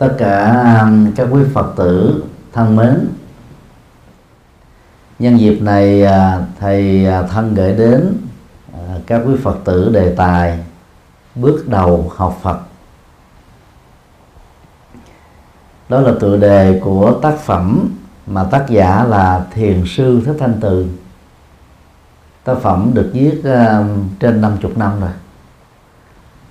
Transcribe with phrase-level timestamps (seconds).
[0.00, 3.08] tất cả à, các quý phật tử thân mến.
[5.18, 8.16] Nhân dịp này à, thầy à, thân gửi đến
[9.06, 10.64] các quý phật tử đề tài
[11.34, 12.58] bước đầu học phật.
[15.88, 17.88] Đó là tựa đề của tác phẩm
[18.26, 20.86] mà tác giả là thiền sư thích thanh từ.
[22.44, 23.40] Tác phẩm được viết
[24.20, 25.10] trên 50 năm rồi.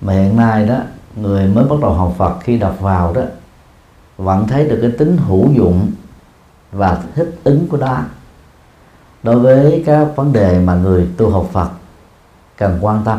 [0.00, 0.76] Mà hiện nay đó,
[1.16, 3.22] người mới bắt đầu học Phật khi đọc vào đó
[4.20, 5.92] vẫn thấy được cái tính hữu dụng
[6.72, 7.98] và thích ứng của nó
[9.22, 11.70] đối với các vấn đề mà người tu học Phật
[12.56, 13.18] cần quan tâm.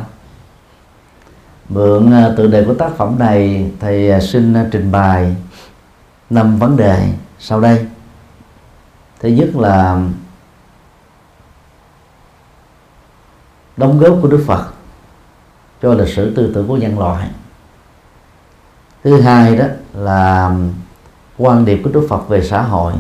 [1.70, 5.36] Mượn tự tựa đề của tác phẩm này, thầy à, xin à, trình bày
[6.30, 7.88] năm vấn đề sau đây.
[9.20, 10.02] Thứ nhất là
[13.78, 14.72] đóng góp của Đức Phật
[15.82, 17.30] cho lịch sử tư tưởng của nhân loại.
[19.04, 20.56] Thứ hai đó là
[21.42, 22.94] quan điểm của Đức Phật về xã hội.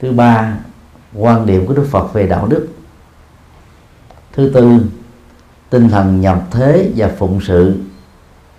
[0.00, 0.56] Thứ ba,
[1.14, 2.68] quan điểm của Đức Phật về đạo đức.
[4.32, 4.80] Thứ tư,
[5.70, 7.80] tinh thần nhập thế và phụng sự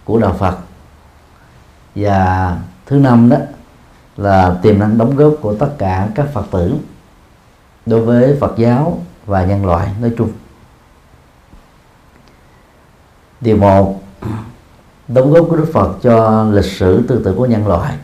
[0.03, 0.57] của đạo Phật.
[1.95, 3.37] Và thứ năm đó
[4.17, 6.75] là tiềm năng đóng góp của tất cả các Phật tử
[7.85, 10.31] đối với Phật giáo và nhân loại nói chung.
[13.41, 14.01] Điều một,
[15.07, 17.97] đóng góp của Đức Phật cho lịch sử tư tưởng của nhân loại.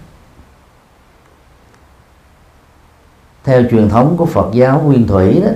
[3.44, 5.50] Theo truyền thống của Phật giáo nguyên thủy đó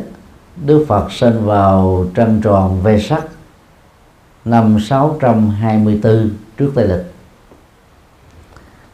[0.66, 3.24] Đức Phật sinh vào trăng tròn Vê sắc
[4.46, 7.14] năm 624 trước Tây lịch.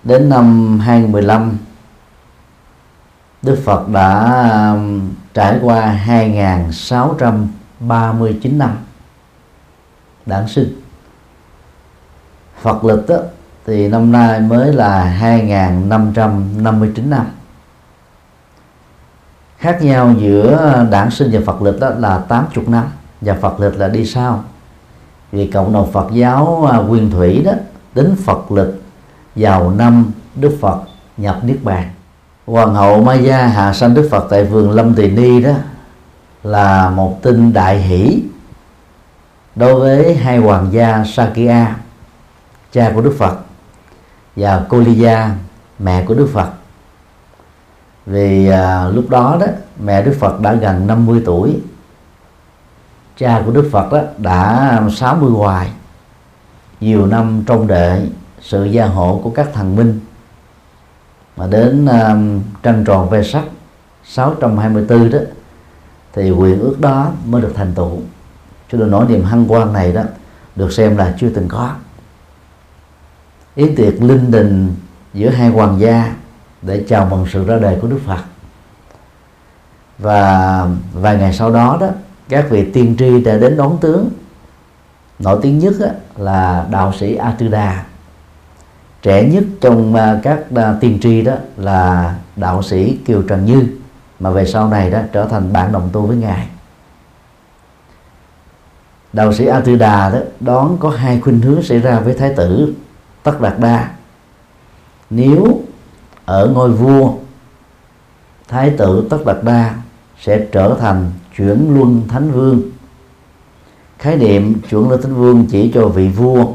[0.03, 1.57] Đến năm 2015
[3.41, 4.37] Đức Phật đã
[4.73, 8.77] um, trải qua 2.639 năm
[10.25, 10.81] đản sinh.
[12.61, 13.17] Phật lịch đó,
[13.65, 17.25] thì năm nay mới là 2.559 năm
[19.61, 22.85] khác nhau giữa đản sinh và Phật lịch đó là 80 năm.
[23.21, 24.43] Và Phật lịch là đi sau.
[25.31, 27.51] Vì cộng đồng Phật giáo à, quyền nguyên thủy đó
[27.95, 28.81] đến Phật lịch
[29.35, 30.81] vào năm Đức Phật
[31.17, 31.89] nhập Niết Bàn.
[32.45, 35.51] Hoàng hậu Maya hạ sanh Đức Phật tại vườn Lâm Tỳ Ni đó
[36.43, 38.23] là một tin đại hỷ
[39.55, 41.75] đối với hai hoàng gia Sakya,
[42.71, 43.37] cha của Đức Phật,
[44.35, 45.29] và koliya,
[45.79, 46.49] mẹ của Đức Phật
[48.05, 49.45] vì à, lúc đó đó
[49.79, 51.59] mẹ Đức Phật đã gần 50 tuổi.
[53.17, 55.71] Cha của Đức Phật đó đã 60 hoài.
[56.79, 58.09] Nhiều năm trông đợi
[58.41, 59.99] sự gia hộ của các thần minh.
[61.37, 62.15] Mà đến à,
[62.63, 63.43] trăng tròn ve sắc
[64.03, 65.19] 624 đó
[66.13, 67.99] thì quyền ước đó mới được thành tựu.
[68.71, 70.01] Cho nên nỗi niềm hân hoan này đó
[70.55, 71.71] được xem là chưa từng có.
[73.55, 74.75] Yến tiệc linh đình
[75.13, 76.15] giữa hai hoàng gia
[76.61, 78.21] để chào mừng sự ra đời của Đức Phật.
[79.97, 81.87] Và vài ngày sau đó đó,
[82.29, 84.09] các vị tiên tri đã đến đón tướng.
[85.19, 85.73] Nổi tiếng nhất
[86.17, 87.85] là đạo sĩ Atuda
[89.01, 93.67] trẻ nhất trong à, các à, tiên tri đó là đạo sĩ Kiều Trần Như,
[94.19, 96.47] mà về sau này đó trở thành bạn đồng tu với ngài.
[99.13, 102.73] Đạo sĩ Atuda đó đón có hai khuynh hướng xảy ra với thái tử
[103.23, 103.89] Tất Đạt Đa.
[105.09, 105.60] Nếu
[106.31, 107.13] ở ngôi vua,
[108.47, 109.75] thái tử Tất Đạt Đa
[110.19, 112.61] sẽ trở thành chuyển luân thánh vương.
[113.97, 116.45] Khái niệm chuyển luân thánh vương chỉ cho vị vua,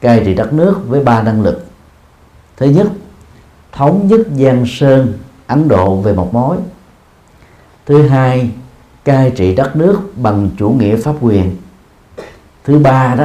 [0.00, 1.66] cai trị đất nước với ba năng lực.
[2.56, 2.86] Thứ nhất,
[3.72, 5.12] thống nhất giang sơn,
[5.46, 6.56] ấn độ về một mối.
[7.86, 8.50] Thứ hai,
[9.04, 11.56] cai trị đất nước bằng chủ nghĩa pháp quyền.
[12.64, 13.24] Thứ ba đó,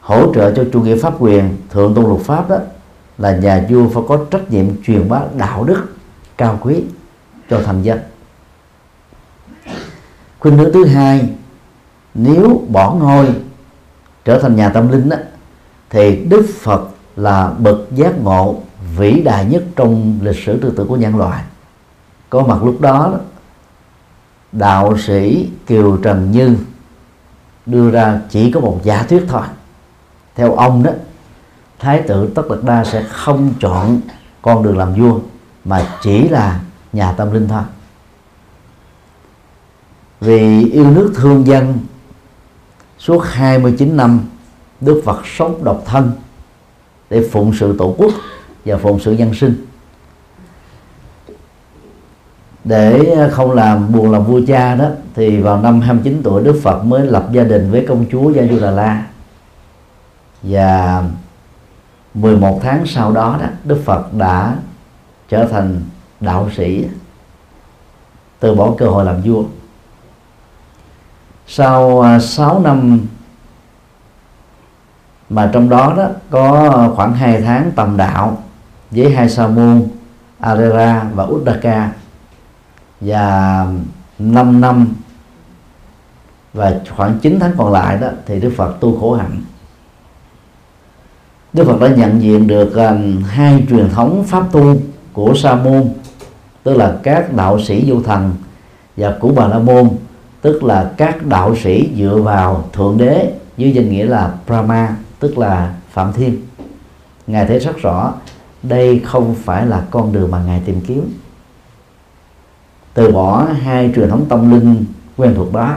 [0.00, 2.58] hỗ trợ cho chủ nghĩa pháp quyền, thượng tôn luật pháp đó
[3.22, 5.84] là nhà vua phải có trách nhiệm truyền bá đạo đức
[6.38, 6.82] cao quý
[7.50, 7.98] cho thành dân.
[10.38, 11.28] Khuynh hướng thứ hai
[12.14, 13.34] nếu bỏ ngôi
[14.24, 15.16] trở thành nhà tâm linh đó,
[15.90, 18.60] thì đức phật là bậc giác ngộ
[18.96, 21.42] vĩ đại nhất trong lịch sử tư tưởng của nhân loại.
[22.30, 23.14] Có mặt lúc đó
[24.52, 26.56] đạo sĩ kiều trần như
[27.66, 29.46] đưa ra chỉ có một giả thuyết thôi.
[30.34, 30.90] Theo ông đó
[31.82, 34.00] thái tử tất đạt đa sẽ không chọn
[34.42, 35.18] con đường làm vua,
[35.64, 36.60] mà chỉ là
[36.92, 37.62] nhà tâm linh thôi.
[40.20, 41.78] Vì yêu nước thương dân,
[42.98, 44.20] suốt 29 năm,
[44.80, 46.12] Đức Phật sống độc thân
[47.10, 48.12] để phụng sự tổ quốc
[48.64, 49.66] và phụng sự nhân sinh.
[52.64, 56.84] Để không làm buồn lòng vua cha đó, thì vào năm 29 tuổi Đức Phật
[56.84, 59.06] mới lập gia đình với công chúa Gia Du Đà La.
[60.42, 61.02] Và
[62.14, 64.56] 11 tháng sau đó đó, Đức Phật đã
[65.28, 65.80] trở thành
[66.20, 66.86] đạo sĩ,
[68.40, 69.44] từ bỏ cơ hội làm vua.
[71.46, 73.00] Sau à, 6 năm
[75.28, 78.42] mà trong đó đó có khoảng 2 tháng tầm đạo
[78.90, 79.88] với hai sa môn,
[80.40, 81.92] Arera và Uddaka
[83.00, 83.66] và
[84.18, 84.88] 5 năm
[86.52, 89.40] và khoảng 9 tháng còn lại đó thì Đức Phật tu khổ hạnh.
[91.52, 94.76] Đức Phật đã nhận diện được uh, hai truyền thống pháp tu
[95.12, 95.88] của Sa môn
[96.62, 98.34] tức là các đạo sĩ vô thần
[98.96, 99.88] và của Bà La môn
[100.40, 105.38] tức là các đạo sĩ dựa vào thượng đế dưới danh nghĩa là Brahma tức
[105.38, 106.42] là Phạm Thiên.
[107.26, 108.12] Ngài thấy rất rõ
[108.62, 111.12] đây không phải là con đường mà ngài tìm kiếm.
[112.94, 114.84] Từ bỏ hai truyền thống tâm linh
[115.16, 115.76] quen thuộc đó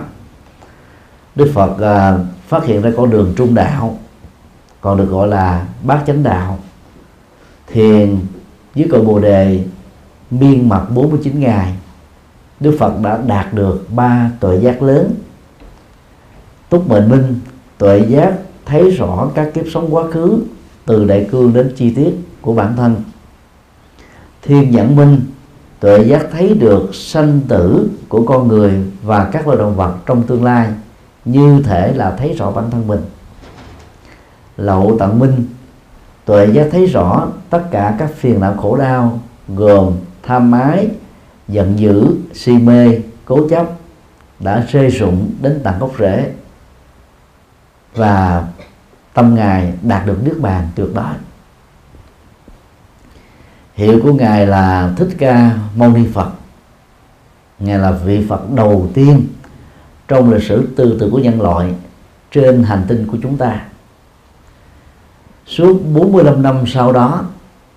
[1.35, 3.97] Đức Phật uh, phát hiện ra con đường trung đạo
[4.85, 6.59] còn được gọi là bát chánh đạo.
[7.67, 8.17] Thiền
[8.75, 9.63] dưới cội bồ đề,
[10.31, 11.73] miên mật 49 ngày,
[12.59, 15.13] Đức Phật đã đạt được ba tuệ giác lớn.
[16.69, 17.39] Túc mệnh minh,
[17.77, 18.33] tuệ giác
[18.65, 20.39] thấy rõ các kiếp sống quá khứ,
[20.85, 22.95] từ đại cương đến chi tiết của bản thân.
[24.41, 25.21] Thiên nhãn minh,
[25.79, 28.73] tuệ giác thấy được sanh tử của con người
[29.03, 30.67] và các loài động vật trong tương lai,
[31.25, 33.01] như thể là thấy rõ bản thân mình
[34.57, 35.47] lậu tận minh.
[36.25, 39.93] Tuệ giác thấy rõ tất cả các phiền não khổ đau, gồm
[40.23, 40.87] tham ái,
[41.47, 43.67] giận dữ, si mê, cố chấp,
[44.39, 46.31] đã rơi rụng đến tận gốc rễ.
[47.95, 48.47] Và
[49.13, 51.13] tâm ngài đạt được nước bàn tuyệt đối.
[53.73, 56.29] Hiệu của ngài là thích ca mâu ni phật.
[57.59, 59.27] Ngài là vị phật đầu tiên
[60.07, 61.73] trong lịch sử tư tưởng của nhân loại
[62.31, 63.61] trên hành tinh của chúng ta
[65.45, 67.23] suốt 45 năm sau đó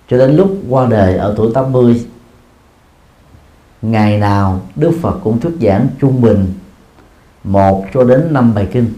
[0.08, 2.06] cho đến lúc qua đời ở tuổi 80
[3.82, 6.54] ngày nào Đức Phật cũng thuyết giảng trung bình
[7.44, 8.92] một cho đến năm bài kinh.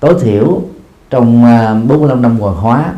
[0.00, 0.62] Tối thiểu
[1.10, 2.94] trong à, 45 năm hoàn hóa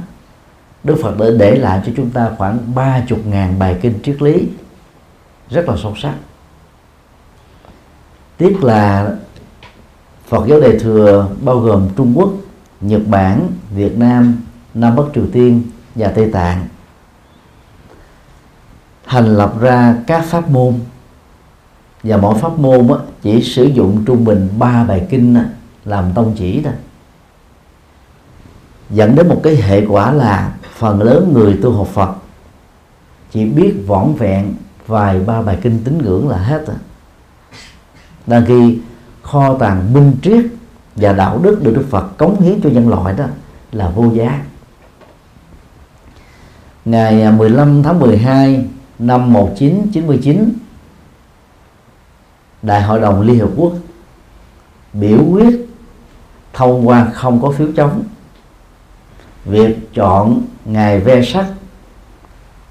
[0.85, 4.23] Đức Phật đã để lại cho chúng ta khoảng ba chục ngàn bài kinh triết
[4.23, 4.49] lý
[5.51, 6.15] rất là sâu sắc.
[8.37, 9.13] Tiếc là
[10.29, 12.33] Phật giáo Đại thừa bao gồm Trung Quốc,
[12.81, 14.37] Nhật Bản, Việt Nam,
[14.75, 15.63] Nam Bắc Triều Tiên
[15.95, 16.69] và Tây Tạng.
[19.07, 20.75] Thành lập ra các pháp môn.
[22.03, 22.89] Và mỗi pháp môn
[23.23, 25.45] chỉ sử dụng trung bình ba bài kinh
[25.85, 26.73] làm tông chỉ thôi.
[28.91, 32.15] Dẫn đến một cái hệ quả là phần lớn người tu học Phật
[33.31, 34.55] chỉ biết vỏn vẹn
[34.87, 36.77] vài ba bài kinh tín ngưỡng là hết rồi
[38.27, 38.79] đang khi
[39.23, 40.45] kho tàng minh triết
[41.01, 43.25] và đạo đức được Đức Phật cống hiến cho nhân loại đó
[43.73, 44.43] là vô giá.
[46.85, 48.67] Ngày 15 tháng 12
[48.99, 50.53] năm 1999
[52.63, 53.73] Đại hội đồng Liên Hợp Quốc
[54.93, 55.69] biểu quyết
[56.53, 58.03] thông qua không có phiếu chống.
[59.45, 61.47] Việc chọn ngày ve sắc,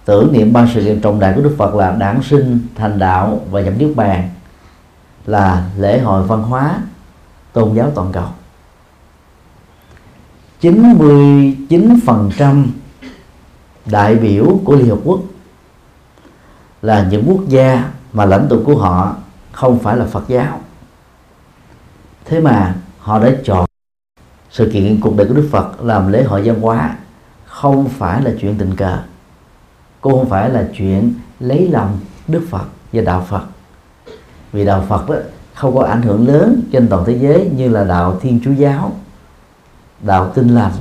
[0.06, 3.42] tưởng niệm ba sự kiện trọng đại của Đức Phật là đản sinh, thành đạo
[3.52, 4.30] và nhập niết bàn
[5.26, 6.80] là lễ hội văn hóa
[7.58, 8.28] tôn giáo toàn cầu.
[10.62, 12.66] 99%
[13.86, 15.20] đại biểu của Liên Hợp Quốc
[16.82, 19.16] là những quốc gia mà lãnh tụ của họ
[19.52, 20.62] không phải là Phật giáo.
[22.26, 23.66] Thế mà họ đã chọn
[24.52, 26.96] sự kiện cuộc đời của Đức Phật làm lễ hội văn hóa
[27.46, 29.00] không phải là chuyện tình cờ,
[30.02, 33.44] cũng không phải là chuyện lấy lòng Đức Phật và đạo Phật.
[34.52, 35.16] Vì đạo Phật đó
[35.58, 38.92] không có ảnh hưởng lớn trên toàn thế giới như là đạo Thiên Chúa giáo,
[40.02, 40.72] đạo Tinh lành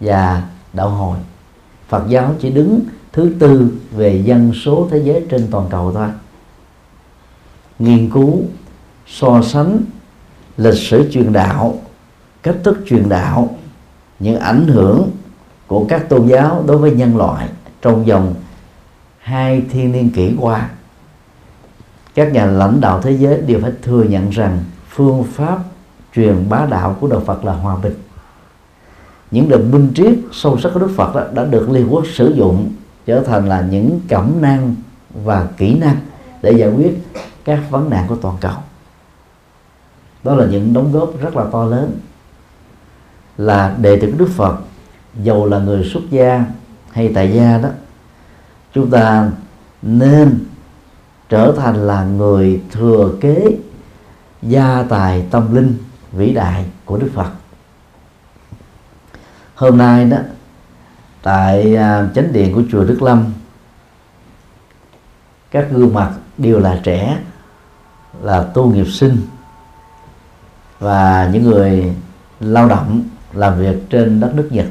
[0.00, 1.18] và đạo Hồi
[1.88, 2.80] Phật giáo chỉ đứng
[3.12, 6.08] thứ tư về dân số thế giới trên toàn cầu thôi.
[7.78, 8.42] Nghiên cứu,
[9.06, 9.78] so sánh
[10.56, 11.78] lịch sử truyền đạo,
[12.42, 13.56] cách thức truyền đạo,
[14.18, 15.10] những ảnh hưởng
[15.66, 17.48] của các tôn giáo đối với nhân loại
[17.82, 18.34] trong vòng
[19.18, 20.70] hai thiên niên kỷ qua
[22.16, 25.58] các nhà lãnh đạo thế giới đều phải thừa nhận rằng phương pháp
[26.14, 27.94] truyền bá đạo của đạo Phật là hòa bình.
[29.30, 32.34] Những đường minh triết sâu sắc của Đức Phật đó đã được Liên Quốc sử
[32.36, 32.72] dụng
[33.06, 34.74] trở thành là những cẩm năng
[35.24, 35.96] và kỹ năng
[36.42, 36.98] để giải quyết
[37.44, 38.54] các vấn nạn của toàn cầu.
[40.24, 41.98] Đó là những đóng góp rất là to lớn.
[43.38, 44.56] Là đệ tử của Đức Phật,
[45.22, 46.44] dầu là người xuất gia
[46.92, 47.68] hay tại gia đó,
[48.74, 49.30] chúng ta
[49.82, 50.45] nên
[51.28, 53.46] trở thành là người thừa kế
[54.42, 55.78] gia tài tâm linh
[56.12, 57.30] vĩ đại của Đức Phật.
[59.54, 60.18] Hôm nay đó,
[61.22, 63.32] tại à, chánh điện của chùa Đức Lâm,
[65.50, 67.18] các gương mặt đều là trẻ,
[68.22, 69.16] là tu nghiệp sinh
[70.78, 71.94] và những người
[72.40, 73.02] lao động
[73.32, 74.66] làm việc trên đất nước Nhật.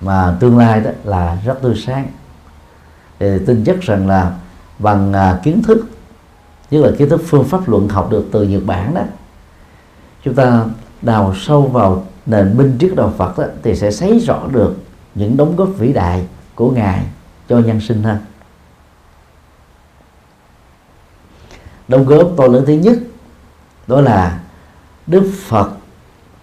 [0.00, 2.06] Mà tương lai đó là rất tươi sáng.
[3.18, 4.32] Thì tin chắc rằng là
[4.78, 5.86] bằng à, kiến thức
[6.70, 9.02] như là kiến thức phương pháp luận học được từ Nhật Bản đó.
[10.24, 10.64] Chúng ta
[11.02, 14.76] đào sâu vào nền minh triết đạo Phật đó, thì sẽ thấy rõ được
[15.14, 17.06] những đóng góp vĩ đại của ngài
[17.48, 18.18] cho nhân sinh hơn.
[21.88, 22.98] Đóng góp to lớn thứ nhất
[23.86, 24.40] đó là
[25.06, 25.70] Đức Phật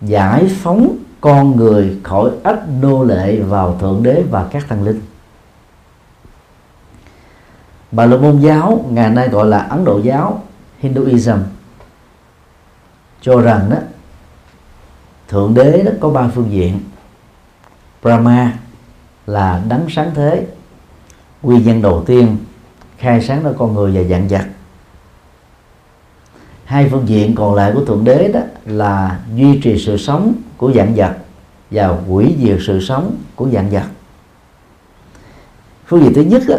[0.01, 5.01] giải phóng con người khỏi ách nô lệ vào thượng đế và các thần linh
[7.91, 10.43] bà la môn giáo ngày nay gọi là ấn độ giáo
[10.79, 11.37] hinduism.
[13.21, 13.77] Cho rằng đó
[15.27, 16.79] thượng đế đó có ba phương diện.
[18.01, 18.53] Brahma
[19.27, 20.47] là đấng sáng thế
[21.41, 22.37] nguyên nhân đầu tiên
[22.97, 24.45] khai sáng ra con người và dạng vật.
[26.65, 30.71] Hai phương diện còn lại của thượng đế đó là duy trì sự sống của
[30.73, 31.17] dạng vật
[31.71, 33.83] và hủy diệt sự sống của dạng vật.
[35.85, 36.55] Phương diện thứ nhất đó,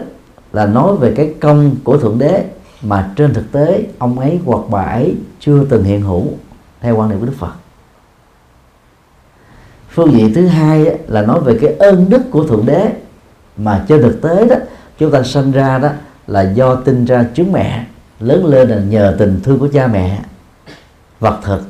[0.53, 2.45] là nói về cái công của thượng đế
[2.83, 6.27] mà trên thực tế ông ấy hoặc bà ấy chưa từng hiện hữu
[6.81, 7.53] theo quan niệm của đức phật.
[9.89, 12.93] Phương diện thứ hai là nói về cái ơn đức của thượng đế
[13.57, 14.57] mà trên thực tế đó,
[14.99, 15.89] chúng ta sinh ra đó
[16.27, 17.87] là do tinh ra trứng mẹ,
[18.21, 20.23] lớn lên là nhờ tình thương của cha mẹ,
[21.21, 21.63] vật thực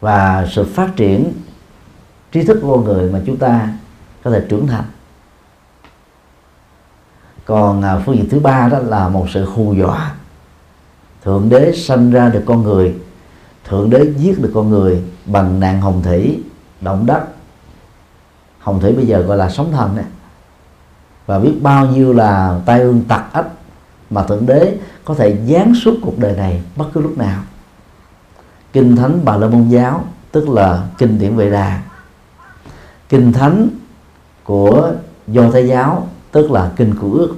[0.00, 1.32] và sự phát triển
[2.32, 3.68] trí thức của con người mà chúng ta
[4.24, 4.84] có thể trưởng thành
[7.46, 10.14] còn à, phương diện thứ ba đó là một sự hù dọa.
[11.24, 12.94] Thượng đế sanh ra được con người
[13.68, 16.42] thượng đế giết được con người bằng nạn hồng thủy
[16.80, 17.24] động đất.
[18.58, 20.04] Hồng thủy bây giờ gọi là sóng thần đấy.
[21.26, 23.46] Và biết bao nhiêu là tai ương tặc ách
[24.10, 27.42] mà thượng đế có thể giáng suốt cuộc đời này bất cứ lúc nào.
[28.72, 31.82] Kinh thánh bà la môn giáo tức là kinh điển vệ đà.
[33.08, 33.68] Kinh thánh
[34.44, 34.92] của
[35.26, 37.34] do thái giáo tức là kinh của ước.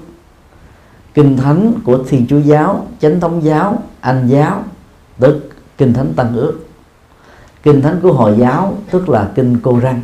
[1.15, 4.63] Kinh thánh của thiên chúa giáo, chánh thống giáo, anh giáo,
[5.19, 6.55] tức kinh thánh tăng ước.
[7.63, 10.01] Kinh thánh của hồi giáo, tức là kinh cô răng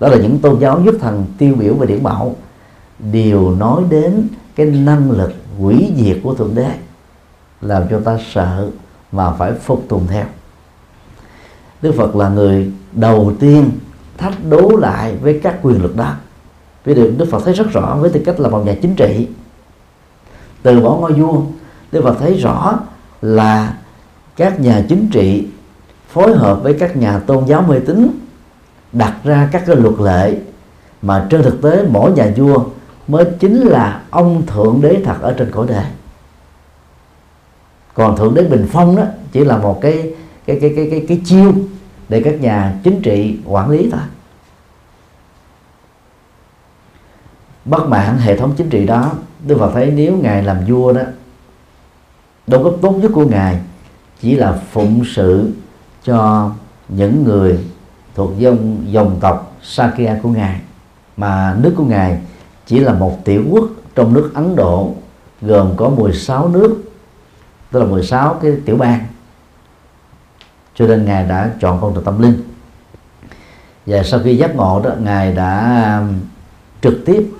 [0.00, 2.36] đó là những tôn giáo nhất thần tiêu biểu về điển bảo
[2.98, 6.70] đều nói đến cái năng lực quỷ diệt của thượng đế,
[7.60, 8.70] làm cho ta sợ
[9.12, 10.24] mà phải phục tùng theo.
[11.82, 13.70] Đức phật là người đầu tiên
[14.18, 16.14] thách đố lại với các quyền lực đó
[16.84, 19.28] vì điều đức phật thấy rất rõ với tư cách là một nhà chính trị.
[20.62, 21.42] Từ bỏ ngôi vua
[21.92, 22.78] đức phật thấy rõ
[23.22, 23.74] là
[24.36, 25.46] các nhà chính trị
[26.08, 28.10] phối hợp với các nhà tôn giáo mê tín
[28.92, 30.38] đặt ra các cái luật lệ
[31.02, 32.64] mà trên thực tế mỗi nhà vua
[33.08, 35.82] mới chính là ông thượng đế thật ở trên cõi đề
[37.94, 40.14] còn thượng đế bình phong đó chỉ là một cái
[40.46, 41.52] cái cái cái cái, cái chiêu
[42.08, 44.00] để các nhà chính trị quản lý thôi.
[47.64, 49.12] Bất mãn hệ thống chính trị đó
[49.46, 51.02] Đức Phật thấy nếu ngài làm vua đó
[52.46, 53.60] đóng góp tốt nhất của ngài,
[54.20, 55.52] chỉ là phụng sự
[56.04, 56.50] cho
[56.88, 57.58] những người
[58.14, 60.60] thuộc dòng dòng tộc Sakya của ngài.
[61.16, 62.20] Mà nước của ngài
[62.66, 64.94] chỉ là một tiểu quốc trong nước Ấn Độ,
[65.40, 66.82] gồm có 16 nước,
[67.70, 69.06] tức là 16 cái tiểu bang.
[70.74, 72.42] Cho nên ngài đã chọn con đường tâm linh.
[73.86, 76.20] Và sau khi giác ngộ đó, ngài đã um,
[76.82, 77.30] trực tiếp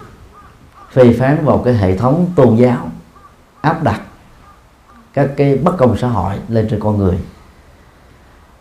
[0.94, 2.88] phê phán vào cái hệ thống tôn giáo,
[3.60, 4.00] áp đặt
[5.12, 7.18] các cái bất công xã hội lên trên con người.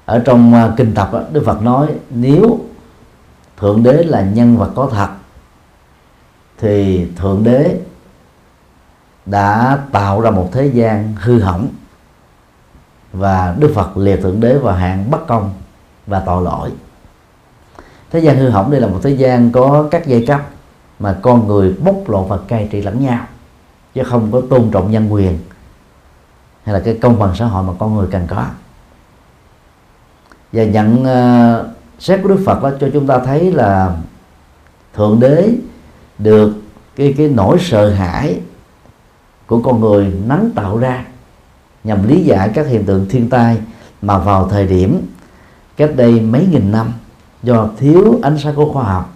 [0.05, 2.59] Ở trong à, kinh tập Đức Phật nói nếu
[3.57, 5.09] thượng đế là nhân vật có thật,
[6.57, 7.79] thì thượng đế
[9.25, 11.67] đã tạo ra một thế gian hư hỏng
[13.13, 15.53] và Đức Phật liệt thượng đế vào hạng bất công
[16.07, 16.71] và tội lỗi.
[18.11, 20.41] Thế gian hư hỏng đây là một thế gian có các giai cấp
[20.99, 23.25] mà con người bóc lột và cai trị lẫn nhau
[23.93, 25.39] chứ không có tôn trọng nhân quyền
[26.63, 28.45] hay là cái công bằng xã hội mà con người cần có.
[30.51, 31.65] Và nhận uh,
[31.99, 33.95] xét của Đức Phật đó cho chúng ta thấy là
[34.93, 35.49] thượng đế
[36.17, 36.53] được
[36.95, 38.39] cái cái nỗi sợ hãi
[39.47, 41.05] của con người nắng tạo ra
[41.83, 43.57] nhằm lý giải các hiện tượng thiên tai
[44.01, 45.01] mà vào thời điểm
[45.77, 46.93] cách đây mấy nghìn năm
[47.43, 49.12] do thiếu ánh sáng của khoa học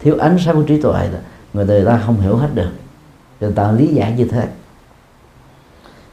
[0.00, 1.08] thiếu ánh sáng của trí tuệ
[1.52, 2.70] người người ta không hiểu hết được.
[3.40, 4.48] Người ta lý giải như thế.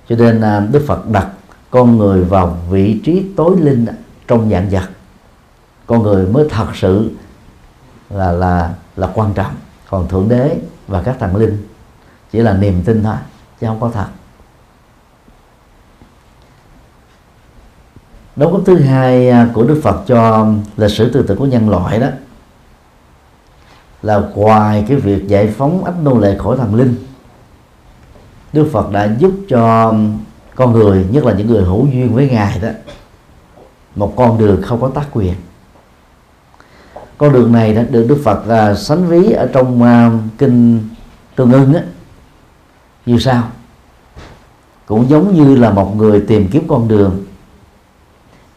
[0.10, 1.28] Cho nên à, Đức Phật đặt
[1.72, 3.86] con người vào vị trí tối linh
[4.28, 4.90] trong dạng vật.
[5.86, 7.12] Con người mới thật sự
[8.10, 9.56] là là là quan trọng.
[9.90, 11.68] Còn thượng đế và các thần linh
[12.32, 13.16] chỉ là niềm tin thôi,
[13.62, 14.06] chứ không có thật.
[18.36, 21.70] Đóng góp thứ hai à, của Đức Phật cho lịch sử tư tưởng của nhân
[21.70, 22.08] loại đó
[24.02, 26.96] là ngoài cái việc giải phóng ách nô lệ khỏi thần linh.
[28.54, 29.94] Đức Phật đã giúp cho
[30.56, 32.70] con người nhất là những người hữu duyên với ngài đó
[33.96, 35.34] một con đường không có tác quyền.
[37.18, 40.90] Con đường này đã được Đức Phật là sánh ví ở trong uh, kinh
[41.36, 41.82] Tương ưng á
[43.06, 43.44] như sau.
[44.86, 47.24] Cũng giống như là một người tìm kiếm con đường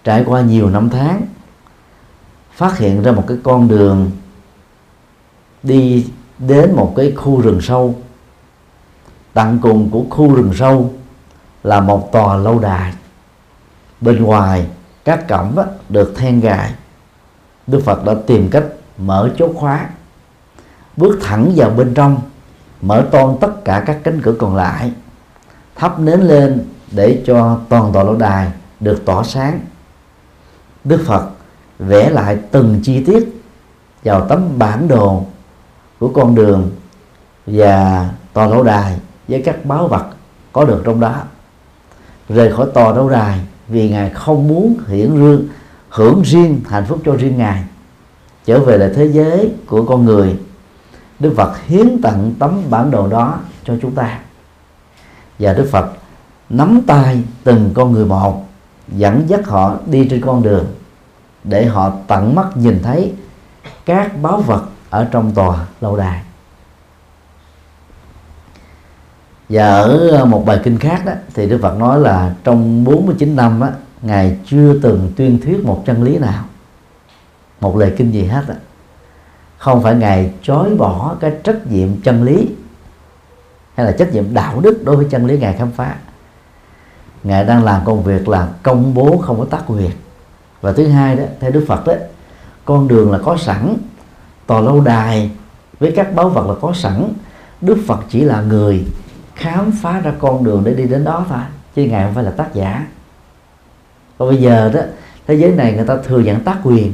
[0.05, 1.23] trải qua nhiều năm tháng
[2.53, 4.11] phát hiện ra một cái con đường
[5.63, 6.07] đi
[6.39, 7.95] đến một cái khu rừng sâu.
[9.33, 10.93] Tận cùng của khu rừng sâu
[11.63, 12.95] là một tòa lâu đài.
[14.01, 14.67] Bên ngoài,
[15.05, 15.57] các cổng
[15.89, 16.75] được then gài.
[17.67, 18.65] Đức Phật đã tìm cách
[18.99, 19.89] mở chốt khóa.
[20.97, 22.21] Bước thẳng vào bên trong,
[22.83, 24.93] mở toan tất cả các cánh cửa còn lại,
[25.75, 28.51] thắp nến lên để cho toàn tòa lâu đài
[28.81, 29.61] được tỏa sáng.
[30.85, 31.29] Đức Phật
[31.79, 33.43] vẽ lại từng chi tiết
[34.05, 35.25] vào tấm bản đồ
[36.01, 36.71] của con đường
[37.47, 40.07] và tòa lâu đài với các báo vật
[40.53, 41.15] có được trong đó.
[42.29, 45.45] Rời khỏi tòa lâu đài vì ngài không muốn hiển rương,
[45.89, 47.65] hưởng riêng hạnh phúc cho riêng ngài,
[48.45, 50.39] trở về lại thế giới của con người.
[51.19, 54.19] Đức Phật hiến tặng tấm bản đồ đó cho chúng ta.
[55.39, 55.93] Và Đức Phật
[56.51, 58.47] nắm tay từng con người một,
[58.89, 60.67] dẫn dắt họ đi trên con đường
[61.45, 63.13] để họ tận mắt nhìn thấy
[63.85, 66.23] các báu vật ở trong tòa lâu đài.
[69.49, 73.37] Và ở ờ, một bài kinh khác đó thì Đức Phật nói là trong 49
[73.37, 73.71] năm á,
[74.03, 76.45] ngài chưa từng tuyên thuyết một chân lý nào
[77.61, 78.55] một lời kinh gì hết á.
[79.59, 82.49] Không phải ngài chối bỏ cái trách nhiệm chân lý
[83.75, 85.97] hay là trách nhiệm đạo đức đối với chân lý ngài khám phá.
[87.23, 89.91] Ngài đang làm công việc là công bố không có tác quyền.
[90.61, 91.95] Và thứ hai đó theo đức phật đó
[92.65, 93.77] con đường là có sẵn
[94.51, 95.31] tòa lâu đài
[95.81, 97.13] với các báu vật là có sẵn.
[97.61, 98.85] Đức phật chỉ là người
[99.35, 101.39] khám phá ra con đường để đi đến đó thôi,
[101.75, 102.87] chứ ngài không phải là tác giả.
[104.19, 104.81] Còn bây giờ đó,
[105.27, 106.93] thế giới này người ta thừa nhận tác quyền.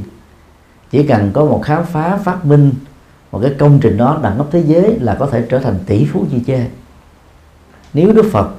[0.90, 2.72] Chỉ cần có một khám phá, phát minh
[3.32, 6.06] một cái công trình đó đẳng cấp thế giới là có thể trở thành tỷ
[6.12, 6.66] phú như chê.
[7.94, 8.50] Nếu đức phật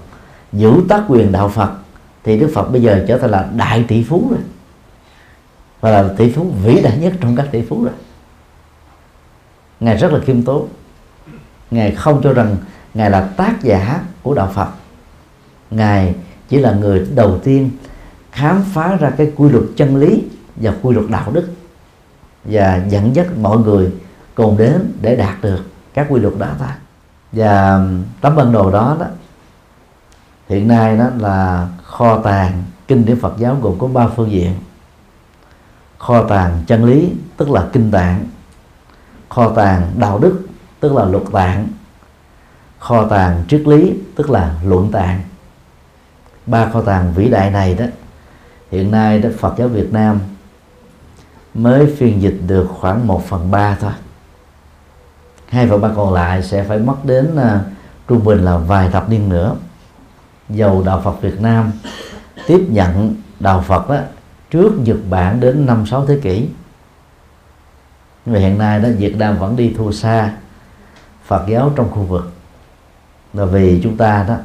[0.54, 1.72] giữ tác quyền đạo phật,
[2.24, 4.40] thì đức phật bây giờ trở thành là đại tỷ phú rồi.
[5.82, 7.94] Và là tỷ phú vĩ đại nhất trong các tỷ phú rồi
[9.80, 10.68] ngài rất là khiêm tốn.
[11.72, 12.58] Ngài không cho rằng
[12.94, 14.68] ngài là tác giả của đạo phật.
[15.72, 16.16] Ngài
[16.50, 17.70] chỉ là người đầu tiên
[18.32, 20.24] khám phá ra cái quy luật chân lý
[20.56, 21.50] và quy luật đạo đức
[22.44, 23.92] và dẫn dắt mọi người
[24.36, 25.60] cùng đến để đạt được
[25.94, 26.78] các quy luật đó ta.
[27.32, 27.80] và
[28.22, 29.06] tấm bản đồ đó đó,
[30.50, 34.54] hiện nay đó là kho tàng kinh điển Phật giáo gồm có ba phương diện.
[35.98, 38.26] Kho tàng chân lý, tức là kinh tạng
[39.30, 40.48] kho tàng đạo đức
[40.80, 41.68] tức là luật tạng
[42.80, 45.22] kho tàng triết lý tức là luận tạng.
[46.46, 47.86] Ba kho tàng vĩ đại này đó
[48.72, 50.20] hiện nay đó Phật giáo Việt Nam
[51.54, 53.92] mới phiên dịch được khoảng 1 phần 3 thôi.
[55.50, 57.62] Hai phần ba còn lại sẽ phải mất đến uh,
[58.08, 59.56] trung bình là vài thập niên nữa.
[60.50, 61.72] Dầu đạo Phật Việt Nam
[62.48, 63.98] tiếp nhận đạo Phật đó
[64.52, 66.48] trước Nhật Bản đến năm sáu thế kỷ
[68.28, 70.32] nhưng mà hiện nay đó, Việt Nam vẫn đi thua xa
[71.26, 72.32] Phật giáo trong khu vực.
[73.34, 74.36] Là vì chúng ta đó,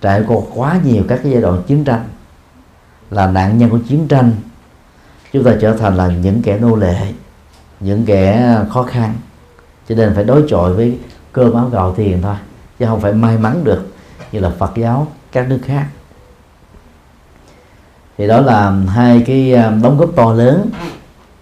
[0.00, 2.04] trải qua quá nhiều các cái giai đoạn chiến tranh,
[3.10, 4.32] là nạn nhân của chiến tranh,
[5.32, 7.12] chúng ta trở thành là những kẻ nô lệ,
[7.80, 9.14] những kẻ khó khăn.
[9.88, 10.98] Cho nên phải đối chọi với
[11.32, 12.36] cơm áo gạo tiền thôi,
[12.78, 13.94] chứ không phải may mắn được
[14.32, 15.86] như là Phật giáo các nước khác.
[18.18, 20.70] Thì đó là hai cái ờ, đóng góp to lớn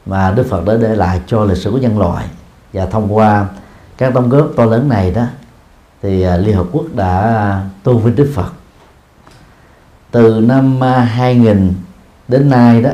[0.09, 2.27] mà Đức Phật đã để lại cho lịch sử của nhân loại.
[2.73, 3.47] Và thông qua
[3.99, 5.25] các đóng góp to lớn này đó
[6.03, 8.53] thì à, Liên Hợp Quốc đã tôn vinh Đức Phật.
[10.11, 11.75] Từ năm à, 2000
[12.29, 12.91] đến nay đó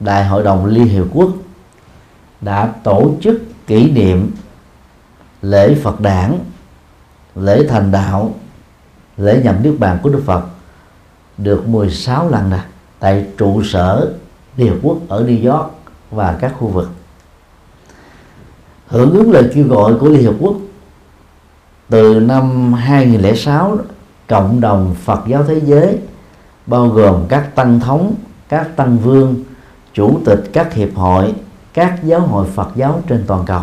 [0.00, 1.30] Đại hội đồng Liên Hiệp Quốc
[2.40, 4.30] đã tổ chức kỷ niệm
[5.42, 6.38] lễ Phật đản,
[7.34, 8.34] lễ thành đạo,
[9.16, 10.42] lễ nhậm niết bàn của Đức Phật
[11.38, 12.60] được 16 lần nè
[12.98, 14.12] tại trụ sở
[14.56, 15.77] Liên Hợp Quốc ở New York
[16.10, 16.90] và các khu vực.
[18.86, 20.56] Hưởng ứng lời kêu gọi của Liên Hợp Quốc
[21.88, 23.76] từ năm 2006
[24.26, 25.98] cộng đồng Phật giáo thế giới
[26.66, 28.14] bao gồm các tăng thống,
[28.48, 29.44] các tăng vương,
[29.94, 31.34] chủ tịch các hiệp hội
[31.78, 33.62] các giáo hội Phật giáo trên toàn cầu.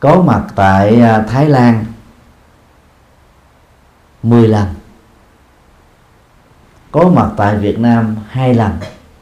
[0.00, 1.84] Có mặt tại à, Thái Lan
[4.22, 4.66] 10 lần.
[6.92, 8.72] Có mặt tại Việt Nam hai lần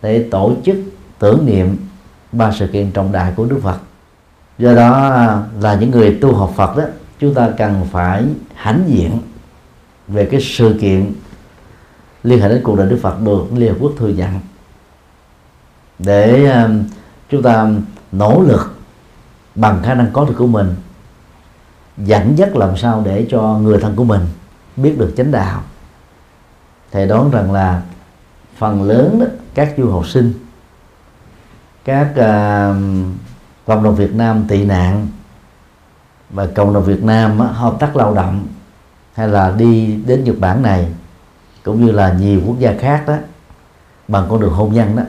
[0.02, 0.76] để tổ chức
[1.18, 1.76] tưởng niệm
[2.32, 3.78] ba sự kiện trọng đại của Đức Phật.
[4.58, 5.10] Do đó
[5.60, 6.84] là những người tu học Phật đó
[7.18, 9.18] chúng ta cần phải hãnh diện
[10.08, 11.12] về cái sự kiện
[12.22, 14.40] liên hệ đến cuộc đời Đức Phật được Liên Hợp Quốc thừa nhận.
[15.98, 16.70] Để ờ,
[17.30, 17.68] chúng ta
[18.12, 18.76] nỗ lực
[19.54, 20.74] bằng khả năng có được của mình
[21.96, 24.20] dẫn dắt làm sao để cho người thân của mình
[24.76, 25.62] biết được chánh đạo.
[26.92, 27.82] Thầy đoán rằng là
[28.58, 30.32] phần lớn đó, các du học sinh
[31.84, 32.76] các uh,
[33.66, 35.08] cộng đồng Việt Nam tị nạn
[36.30, 38.46] và cộng đồng Việt Nam uh, hợp tác lao động
[39.14, 40.92] hay là đi đến Nhật Bản này
[41.62, 43.16] cũng như là nhiều quốc gia khác đó
[44.08, 45.02] bằng con đường hôn nhân đó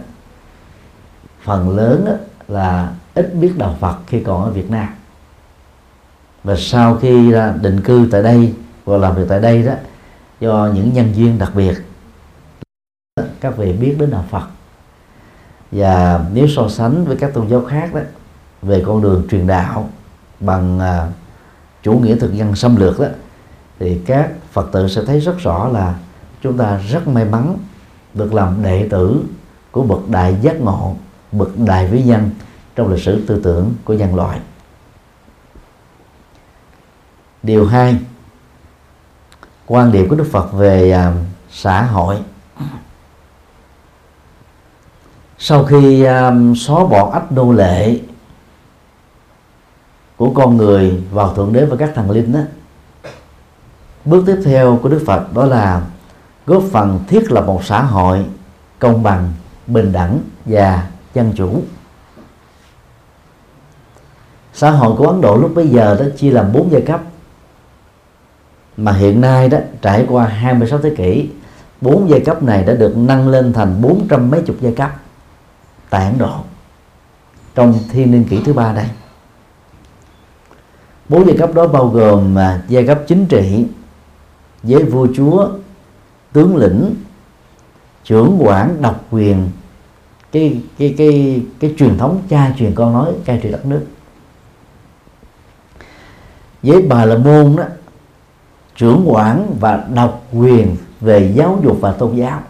[1.44, 2.14] phần lớn đó
[2.48, 4.88] là ít biết đạo Phật khi còn ở Việt Nam.
[6.44, 8.54] Và sau khi à, định cư tại đây
[8.86, 9.74] và làm việc tại đây đó
[10.40, 11.74] do những nhân duyên đặc biệt
[13.44, 14.48] các vị biết đến đạo Phật.
[15.72, 18.02] Và nếu so sánh với các tôn giáo khác đó
[18.62, 19.90] về con đường truyền đạo
[20.40, 21.14] bằng uh,
[21.84, 23.06] chủ nghĩa thực dân xâm lược đó
[23.80, 25.96] thì các phật tử sẽ thấy rất rõ là
[26.42, 27.58] chúng ta rất may mắn
[28.14, 29.24] được làm đệ tử
[29.72, 30.96] của bậc đại giác ngộ
[31.32, 32.30] bậc đại vĩ nhân
[32.76, 34.40] trong lịch sử tư tưởng của nhân loại.
[37.44, 37.98] Điều hai
[39.66, 41.16] quan điểm của đức phật về uh,
[41.52, 42.18] xã hội.
[45.46, 48.00] Sau khi um, xóa bỏ ách nô lệ
[50.18, 52.40] của con người vào thượng đế và các thần linh đó
[54.06, 55.82] bước tiếp theo của đức phật đó là
[56.46, 58.26] góp phần thiết lập một xã hội
[58.80, 59.34] công bằng
[59.68, 61.62] bình đẳng và dân chủ.
[64.54, 67.02] Xã hội của ấn độ lúc bây giờ đó chia làm bốn giai cấp.
[68.78, 71.30] Mà hiện nay đó trải qua 26 thế kỷ
[71.82, 75.03] bốn giai cấp này đã được nâng lên thành bốn trăm mấy chục giai cấp
[75.94, 76.40] tại Ấn Độ
[77.56, 78.86] trong thiên niên kỷ thứ ba đây.
[81.10, 83.66] Bốn giai cấp đó bao gồm à, giai cấp chính trị
[84.64, 85.50] với vua chúa
[86.32, 86.96] tướng lĩnh
[88.04, 89.50] trưởng quản độc quyền
[90.32, 93.86] cái cái cái cái truyền thống cha truyền con nói cai trị đất nước.
[96.64, 97.64] Với bà la môn đó
[98.76, 102.42] trưởng quản và độc quyền về giáo dục và tôn giáo.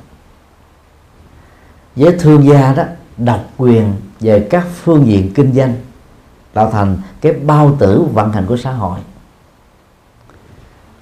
[1.96, 2.84] Với thương gia đó
[3.18, 5.76] độc quyền về các phương diện kinh doanh
[6.54, 9.00] tạo thành cái bao tử vận hành của xã hội.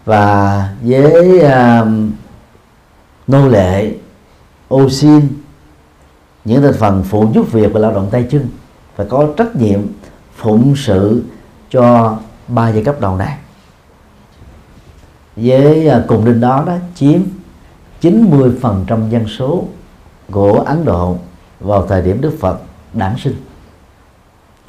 [0.06, 1.88] Và với uh,
[3.28, 3.95] nô lệ
[4.67, 5.28] ô xin
[6.45, 8.47] những thành phần phụ giúp việc và lao động tay chân
[8.95, 9.82] phải có trách nhiệm
[10.36, 11.24] phụng sự
[11.69, 13.38] cho ba giai cấp đầu này.
[15.36, 17.21] Với uh, cùng đinh đó đó chiếm
[18.02, 19.63] 90% dân số
[20.32, 21.17] của Ấn Độ
[21.62, 22.60] vào thời điểm Đức Phật
[22.93, 23.36] đản sinh.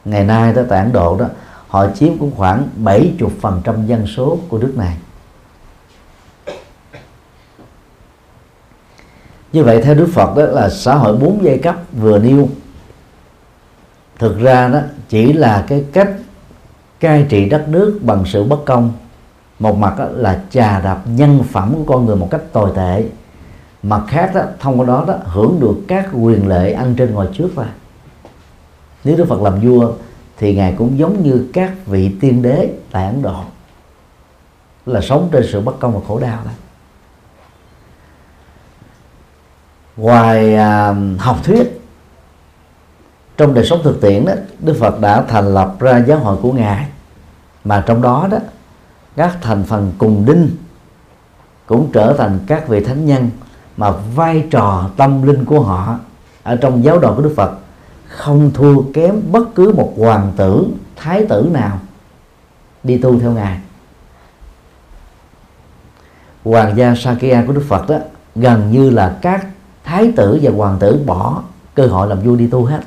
[0.05, 1.27] Ngày nay đó tại Ấn Độ đó,
[1.69, 4.97] họ chiếm cũng khoảng 70% dân số của nước này.
[9.53, 12.49] Như vậy theo Đức Phật đó là xã hội bốn giai cấp vừa nêu.
[14.19, 16.11] Thực ra đó, chỉ là cái cách
[17.01, 18.93] cai trị đất nước bằng sự bất công.
[19.59, 23.05] Một mặt là chà đạp nhân phẩm của con người một cách tồi tệ
[23.83, 27.29] mặt khác đó thông qua đó đó hưởng được các quyền lợi ăn trên ngồi
[27.33, 27.69] trước và
[29.05, 29.93] nếu Đức Phật làm vua
[30.37, 33.45] thì ngài cũng giống như các vị tiên đế tại Ấn Độ
[34.87, 36.51] là sống trên sự bất công và khổ đau đó.
[39.97, 41.81] Ngoài à, học thuyết
[43.37, 46.53] trong đời sống thực tiễn đó Đức Phật đã thành lập ra giáo hội của
[46.53, 46.89] ngài.
[47.65, 48.39] Mà trong đó đó
[49.17, 50.51] các thành phần cùng đinh
[51.67, 53.31] cũng trở thành các vị thánh nhân
[53.77, 55.99] mà vai trò tâm linh của họ
[56.43, 57.53] ở trong giáo đoàn của Đức Phật
[58.09, 61.79] không thua kém bất cứ một hoàng tử, thái tử nào
[62.83, 63.59] đi tu theo ngài.
[66.45, 67.97] Hoàng gia Sakya của Đức Phật đó
[68.35, 69.47] gần như là các
[69.85, 71.43] thái tử và hoàng tử bỏ
[71.75, 72.81] cơ hội làm vua đi tu hết.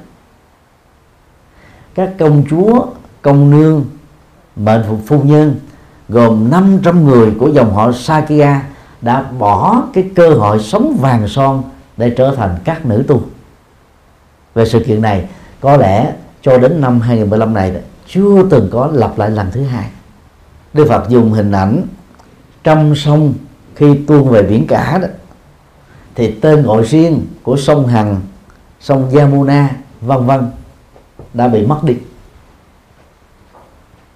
[1.95, 2.85] Các công chúa,
[3.21, 3.85] công nương
[4.55, 5.55] mệnh phụ phu nhân
[6.09, 8.61] gồm 500 người của dòng họ Sakya
[9.05, 11.63] đã bỏ cái cơ hội sống vàng son
[11.97, 13.21] để trở thành các nữ tu.
[14.53, 15.27] Về sự kiện này,
[15.59, 17.73] có lẽ cho đến năm 2015 này
[18.07, 19.89] chưa từng có lặp lại lần thứ hai.
[20.73, 21.81] Đức Phật dùng hình ảnh
[22.63, 23.33] trong sông
[23.75, 25.07] khi tuôn về biển cả đó.
[26.15, 28.21] Thì tên gọi riêng của sông Hằng,
[28.79, 29.69] sông Yamuna,
[30.01, 30.51] vân vân,
[31.33, 31.95] đã bị mất đi.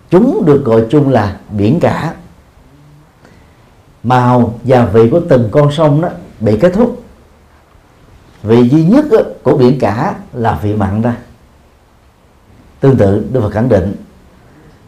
[0.10, 2.13] Chúng được gọi chung là biển cả
[4.04, 6.10] màu và vị của từng con sông đó
[6.40, 7.04] bị kết thúc.
[8.44, 9.06] Vị duy nhất
[9.44, 11.18] của biển cả là vị mặn ra.
[12.80, 13.96] Tương tự, Đức Phật khẳng định,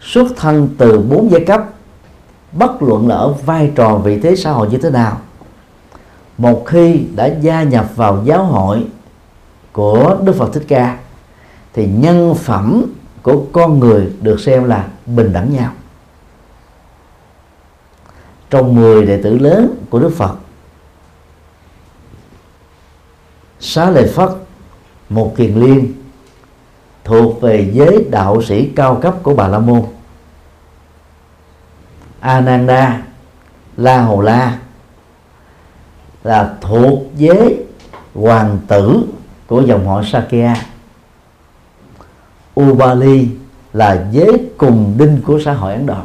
[0.01, 1.63] xuất thân từ bốn giai cấp,
[2.51, 5.17] bất luận là ở vai trò vị thế xã hội như thế nào,
[6.37, 8.87] một khi đã gia nhập vào giáo hội
[9.71, 10.97] của Đức Phật Thích Ca,
[11.73, 12.85] thì nhân phẩm
[13.23, 15.71] của con người được xem là bình đẳng nhau
[18.51, 20.35] trong 10 đệ tử lớn của Đức Phật.
[23.59, 24.29] Xá Lợi Phất,
[25.09, 25.93] một kiền liên,
[27.03, 29.81] thuộc về giới đạo sĩ cao cấp của Bà La Môn.
[32.19, 33.01] Ananda,
[33.77, 34.59] La Hồ La,
[36.23, 37.65] là thuộc giới
[38.13, 39.03] hoàng tử
[39.47, 40.55] của dòng họ Sakya.
[42.59, 43.27] Ubali
[43.73, 46.01] là giới cùng đinh của xã hội Ấn Độ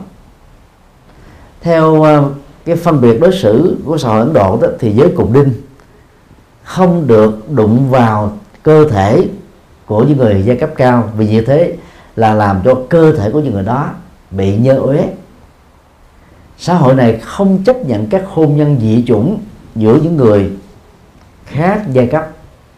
[1.66, 2.31] theo ờ,
[2.64, 5.52] cái phân biệt đối xử của xã hội Ấn Độ đó, thì giới cùng đinh
[6.64, 9.29] không được đụng vào cơ thể
[9.87, 11.11] của những người giai cấp cao.
[11.16, 11.76] Vì như thế
[12.16, 13.90] là làm cho cơ thể của những người đó
[14.31, 15.05] bị nhơ uế.
[16.59, 19.38] Xã hội này không chấp nhận các hôn nhân dị chủng
[19.74, 20.50] giữa những người
[21.46, 22.29] khác giai cấp.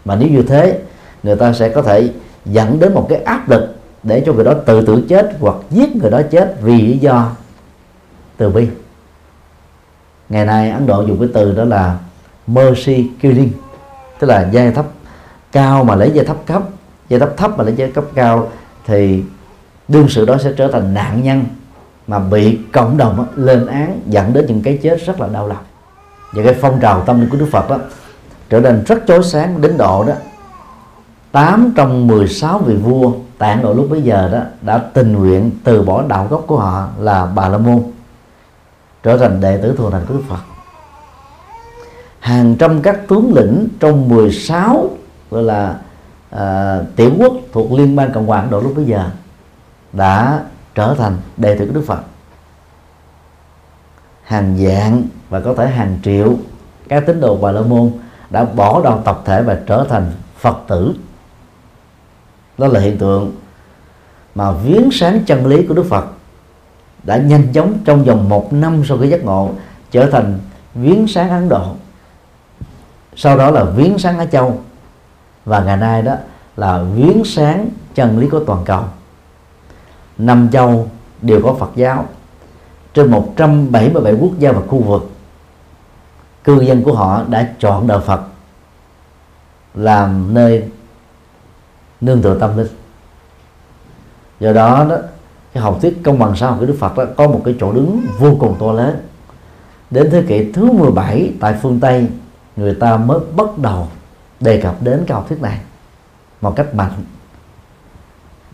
[0.04, 0.78] Mà nếu như thế
[1.22, 2.10] người ta sẽ có thể
[2.44, 5.96] dẫn đến một cái áp lực để cho người đó tự tử chết hoặc giết
[5.96, 7.30] người đó chết vì lý do
[8.38, 8.68] từ bi.
[10.28, 11.98] Ngày nay ấn độ dùng cái từ đó là
[12.46, 13.52] mercy killing,
[14.18, 14.86] tức là giai thấp
[15.52, 16.62] cao mà lấy giai thấp cấp.
[17.08, 18.48] Giai thấp thấp mà lấy giai cấp cao
[18.86, 19.22] thì
[19.88, 21.44] đương sự đó sẽ trở thành nạn nhân
[22.06, 25.64] mà bị cộng đồng lên án, dẫn đến những cái chết rất là đau lòng.
[26.32, 27.78] Và cái phong trào tâm linh của Đức Phật đó
[28.50, 30.12] trở nên rất chói sáng đến độ đó.
[31.32, 35.82] 8 trong 16 vị vua tạng Độ lúc bấy giờ đó đã tình nguyện từ
[35.82, 37.82] bỏ đạo gốc của họ là Bà La Môn
[39.02, 40.40] trở thành đệ tử thuần thành của Đức Phật.
[42.20, 44.90] Hàng trăm các tướng lĩnh trong 16
[45.30, 45.78] gọi là
[46.30, 49.10] à, tiểu quốc thuộc liên bang cộng hòa Ấn Độ lúc bấy giờ
[49.92, 50.42] đã
[50.74, 52.00] trở thành đệ tử của Đức Phật.
[54.22, 56.34] Hàng vạn và có thể hàng triệu
[56.88, 57.92] các tín đồ Bà La Môn
[58.30, 60.94] đã bỏ đạo tập thể và trở thành Phật tử.
[62.58, 63.36] Đó là hiện tượng
[64.34, 66.04] mà viếng sáng chân lý của Đức Phật
[67.02, 69.50] đã nhanh chóng trong vòng một năm sau khi giác ngộ
[69.90, 70.38] trở thành
[70.74, 71.74] viếng sáng Ấn Độ.
[73.16, 74.60] Sau đó là viếng sáng Á Châu.
[75.44, 76.14] Và ngày nay đó
[76.56, 78.84] là viếng sáng chân lý của toàn cầu.
[80.18, 80.88] Năm châu
[81.22, 82.06] đều có Phật giáo
[82.94, 85.10] trên 177 quốc gia và khu vực.
[86.44, 88.20] Cư dân của họ đã chọn đạo Phật
[89.74, 90.64] làm nơi
[92.00, 92.66] nương tựa tâm linh.
[94.40, 94.96] Do đó đó
[95.52, 97.72] cái học thuyết công bằng xã hội của Đức Phật đó có một cái chỗ
[97.72, 98.96] đứng vô cùng to lớn.
[99.90, 102.06] Đến thế kỷ thứ 17 tại phương Tây,
[102.56, 103.88] người ta mới bắt đầu
[104.40, 105.58] đề cập đến cái học thuyết này
[106.40, 106.92] một cách mạnh.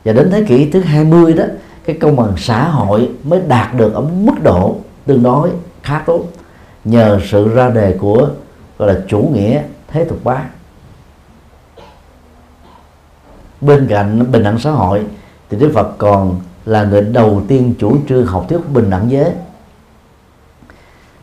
[0.04, 1.44] Và đến thế kỷ thứ 20 đó,
[1.84, 4.76] cái công bằng xã hội mới đạt được ở mức độ
[5.06, 5.50] tương đối
[5.82, 6.24] khá tốt
[6.84, 8.28] nhờ sự ra đề của,
[8.78, 10.44] gọi là, chủ nghĩa thế tục hóa
[13.60, 15.06] bên cạnh bình đẳng xã hội
[15.50, 19.32] thì Đức Phật còn là người đầu tiên chủ trương học thuyết bình đẳng giới.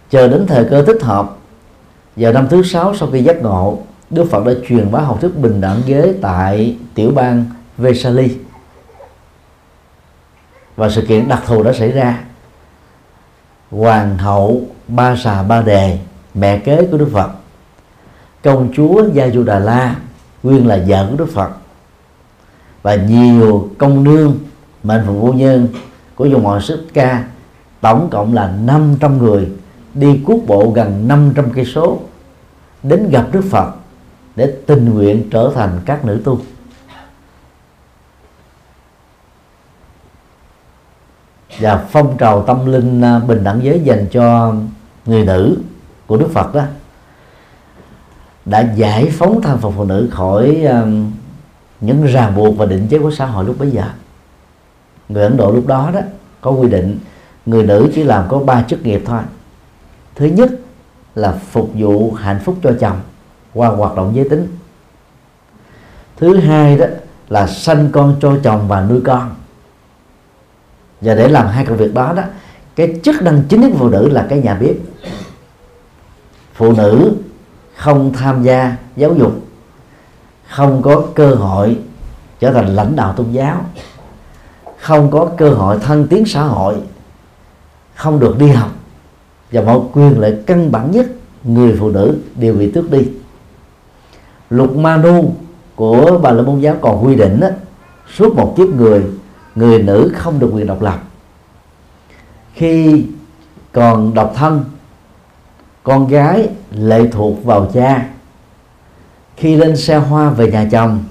[0.10, 1.38] Chờ đến thời cơ thích hợp,
[2.16, 5.38] vào năm thứ sáu sau khi giác ngộ, Đức Phật đã truyền bá học thuyết
[5.38, 7.46] bình đẳng giới tại tiểu bang
[7.78, 8.38] Vesali
[10.76, 12.24] và sự kiện đặc thù đã xảy ra.
[13.72, 16.00] Hoàng hậu ba xà ba đề,
[16.34, 17.32] mẹ kế của đức phật,
[18.44, 19.96] công chúa gia du đà la,
[20.44, 21.52] nguyên là vợ của đức phật,
[22.82, 24.38] và nhiều công nương
[24.84, 25.68] mệnh phụ vô nhân
[26.16, 27.24] của dòng họ sức ca
[27.82, 29.50] tổng cộng là 500 người
[29.94, 32.00] đi quốc bộ gần 500 cây số
[32.84, 33.74] đến gặp Đức Phật
[34.36, 36.40] để tình nguyện trở thành các nữ tu.
[41.60, 44.56] Và phong trào tâm linh à, bình đẳng giới dành cho
[45.06, 45.58] người nữ
[46.08, 46.64] của Đức Phật đó
[48.46, 50.86] đã giải phóng thân phận phụ nữ khỏi à,
[51.82, 53.84] những ràng buộc và định chế của xã hội lúc bấy giờ
[55.12, 56.00] người Ấn Độ lúc đó đó
[56.42, 57.00] có quy định
[57.46, 59.22] người nữ chỉ làm có ba chức nghiệp thôi.
[60.16, 60.50] Thứ nhất
[61.16, 63.00] là phục vụ hạnh phúc cho chồng
[63.54, 64.58] qua hoạt động giới tính.
[66.18, 66.86] Thứ hai đó
[67.30, 69.36] là sanh con cho chồng và nuôi con.
[71.02, 72.24] Và để làm hai công việc đó đó,
[72.76, 74.76] cái chức năng chính của phụ nữ là cái nhà bếp.
[76.54, 77.16] Phụ nữ
[77.76, 79.32] không tham gia giáo dục,
[80.50, 81.78] không có cơ hội
[82.40, 83.66] trở thành lãnh đạo tôn giáo
[84.82, 86.76] không có cơ hội thăng tiến xã hội.
[87.96, 88.72] Không được đi học.
[89.52, 91.08] Và mọi quyền lợi căn bản nhất
[91.44, 93.08] người phụ nữ đều bị tước đi.
[94.50, 95.34] Luật manu
[95.76, 97.48] của bà la môn giáo còn quy định đó,
[98.16, 99.04] suốt một kiếp người
[99.56, 101.00] người nữ không được quyền độc lập.
[102.54, 103.06] Khi
[103.72, 104.66] còn độc thân
[105.84, 108.06] con gái lệ thuộc vào cha.
[109.38, 111.04] Khi lên xe hoa về nhà chồng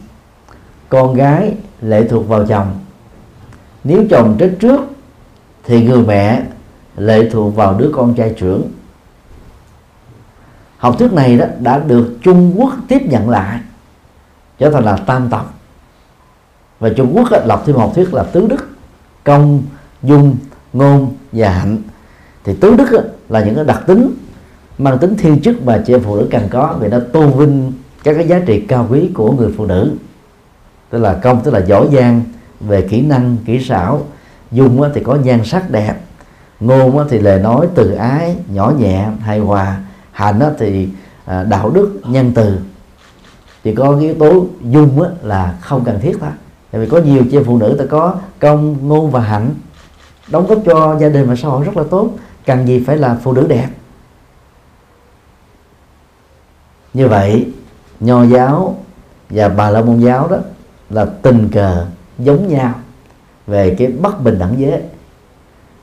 [0.89, 2.67] con gái lệ thuộc vào chồng
[3.85, 4.81] nếu chồng chết trước,
[5.65, 6.43] thì người mẹ
[6.97, 8.71] lệ thuộc vào đứa con trai trưởng.
[10.77, 13.61] Học thuyết này đó đã được Trung Quốc tiếp nhận lại,
[14.59, 15.55] trở thành là tam tộc
[16.81, 18.69] và Trung Quốc lập thêm học thuyết là tứ đức,
[19.25, 19.63] công,
[20.03, 20.37] dung,
[20.73, 21.79] ngôn và hạnh.
[22.45, 22.89] Thì tứ đức
[23.29, 24.15] là những cái đặc tính
[24.79, 27.73] mang tính thiên chức mà chị em phụ nữ cần có vì nó tôn vinh
[28.05, 29.93] các cái giá trị cao quý của người phụ nữ.
[30.91, 32.23] Tức là công, tức là giỏi giang
[32.61, 34.03] về kỹ năng, kỹ xảo.
[34.51, 35.95] Dung thì có nhan sắc đẹp,
[36.61, 39.81] ngôn thì lời nói từ ái, nhỏ nhẹ, hài hòa.
[40.13, 40.89] Hạnh thì
[41.25, 42.59] à, đạo đức, nhân từ.
[43.65, 46.31] Thì có cái yếu tố dung là không cần thiết thôi.
[46.71, 49.51] Tại vì có nhiều chị phụ nữ ta có công, ngôn và hạnh,
[50.31, 52.11] đóng góp cho gia đình và xã hội rất là tốt.
[52.47, 53.69] Cần gì phải là phụ nữ đẹp.
[56.95, 57.49] Như vậy,
[58.01, 58.77] nho giáo
[59.31, 60.37] và bà la môn giáo đó
[60.91, 61.87] là tình cờ
[62.25, 62.75] giống nhau
[63.47, 64.81] về cái bất bình đẳng giới.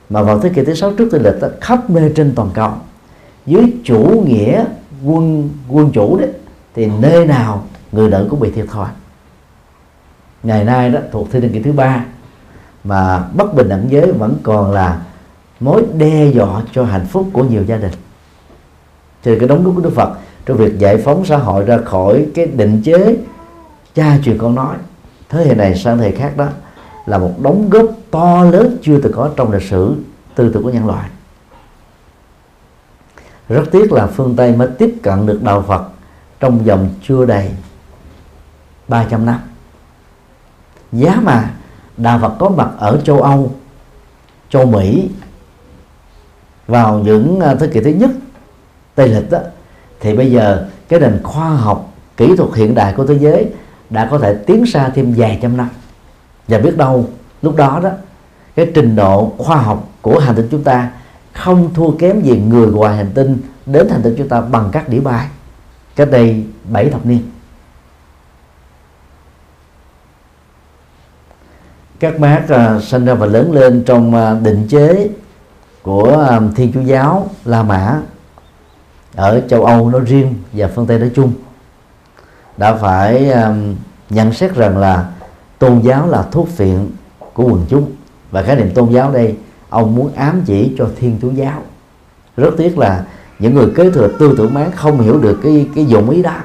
[0.10, 2.72] Mà vào thế kỷ thứ sáu trước tây lịch đó, khắp nơi trên toàn cầu
[3.46, 4.66] dưới chủ nghĩa
[5.06, 6.30] quân quân chủ đấy
[6.76, 8.90] thì nơi nào người nữ cũng bị thiệt thòi.
[10.44, 12.06] Ngày nay đó thuộc thế kỷ thứ ba
[12.84, 15.02] mà bất bình đẳng giới vẫn còn là
[15.60, 17.92] mối đe dọa cho hạnh phúc của nhiều gia đình.
[19.24, 20.10] Thì cái đóng góp của Đức Phật
[20.46, 23.18] trong việc giải phóng xã hội ra khỏi cái định chế
[23.96, 24.76] cha truyền con nói
[25.30, 26.48] thế hệ này sang thế hệ khác đó
[27.06, 29.96] là một đóng góp to lớn chưa từng có trong lịch sử
[30.36, 31.10] tư tưởng của nhân loại.
[33.50, 35.84] Rất tiếc là phương Tây mới tiếp cận được đạo Phật
[36.40, 37.52] trong vòng chưa đầy
[38.88, 39.40] 300 năm.
[40.92, 41.54] Giá mà
[41.98, 43.52] đạo Phật có mặt ở châu Âu,
[44.50, 45.10] châu Mỹ,
[46.68, 48.10] vào những à, thế kỷ thứ nhất,
[48.96, 49.40] Tây lịch đó,
[50.00, 53.52] thì bây giờ cái nền khoa học, kỹ thuật hiện đại của thế giới
[53.90, 55.70] đã có thể tiến xa thêm vài trăm năm.
[56.48, 57.10] Và biết đâu
[57.42, 57.90] lúc đó đó
[58.56, 60.92] cái trình độ khoa học của hành tinh chúng ta
[61.34, 64.90] không thua kém gì người ngoài hành tinh đến hành tinh chúng ta bằng các
[64.90, 65.28] đĩa bay
[65.96, 67.22] cách đây bảy thập niên.
[72.00, 75.10] Các bác uh, à, sinh ra và lớn lên trong uh, định chế
[75.82, 78.02] của uh, thiên chúa giáo la mã
[79.16, 81.34] ở châu âu nói riêng và phương tây nói chung
[82.58, 83.76] đã phải um,
[84.10, 85.10] nhận xét rằng là
[85.60, 86.90] tôn giáo là thuốc phiện
[87.34, 87.92] của quần chúng.
[88.32, 89.36] Và khái niệm tôn giáo đây
[89.70, 91.62] ông muốn ám chỉ cho thiên chúa giáo.
[92.38, 93.04] Rất tiếc là
[93.40, 96.36] những người kế thừa tư tưởng mán không hiểu được cái cái dụng ý đó.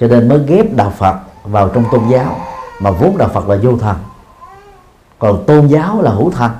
[0.00, 2.38] Cho nên mới ghép đạo phật vào trong tôn giáo
[2.80, 3.96] mà vốn đạo phật là vô thần.
[5.18, 6.50] Còn tôn giáo là hữu thần.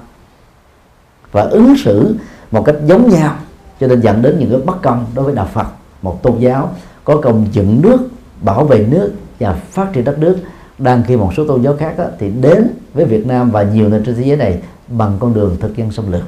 [1.33, 2.17] Và ứng xử
[2.51, 3.35] một cách giống nhau
[3.81, 5.67] cho nên dẫn đến những cái bất công đối với đạo phật.
[6.03, 6.71] Một tôn giáo
[7.05, 8.09] có công dựng nước
[8.41, 10.37] bảo vệ nước và phát triển đất nước
[10.79, 13.89] đang khi một số tôn giáo khác đó, thì đến với Việt Nam và nhiều
[13.89, 16.25] nơi trên thế giới này bằng con đường thực dân xâm lược.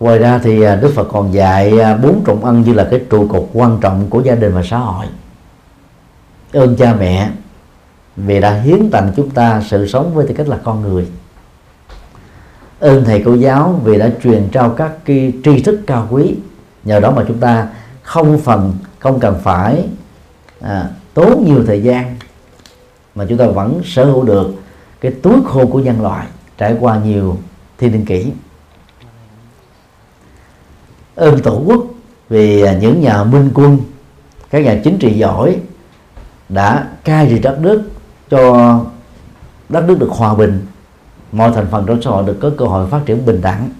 [0.00, 3.00] Ngoài ra thì à, Đức Phật còn dạy à, bốn trọng ân như là cái
[3.10, 5.06] trụ cột quan trọng của gia đình và xã hội.
[6.52, 7.30] Ơn cha mẹ
[8.16, 11.08] vì đã hiến tặng chúng ta sự sống với tư cách là con người.
[12.80, 16.34] Ơn thầy cô giáo vì đã truyền trao các cái tri thức cao quý.
[16.84, 17.68] Nhờ đó mà chúng ta
[18.02, 19.88] không phần không cần phải
[20.60, 22.16] à, tốn nhiều thời gian
[23.14, 24.54] mà chúng ta vẫn sở hữu được
[25.00, 26.26] cái túi khô của nhân loại
[26.58, 27.36] trải qua nhiều
[27.78, 28.32] thiên niên kỷ.
[31.14, 31.84] Ơn tổ quốc
[32.28, 33.78] vì à, những nhà minh quân
[34.50, 35.56] các nhà chính trị giỏi
[36.48, 37.90] đã cai trị đất nước
[38.30, 38.80] cho
[39.68, 40.66] đất nước được hòa bình
[41.32, 43.70] mọi thành phần trong xã hội được có cơ hội phát triển bình đẳng.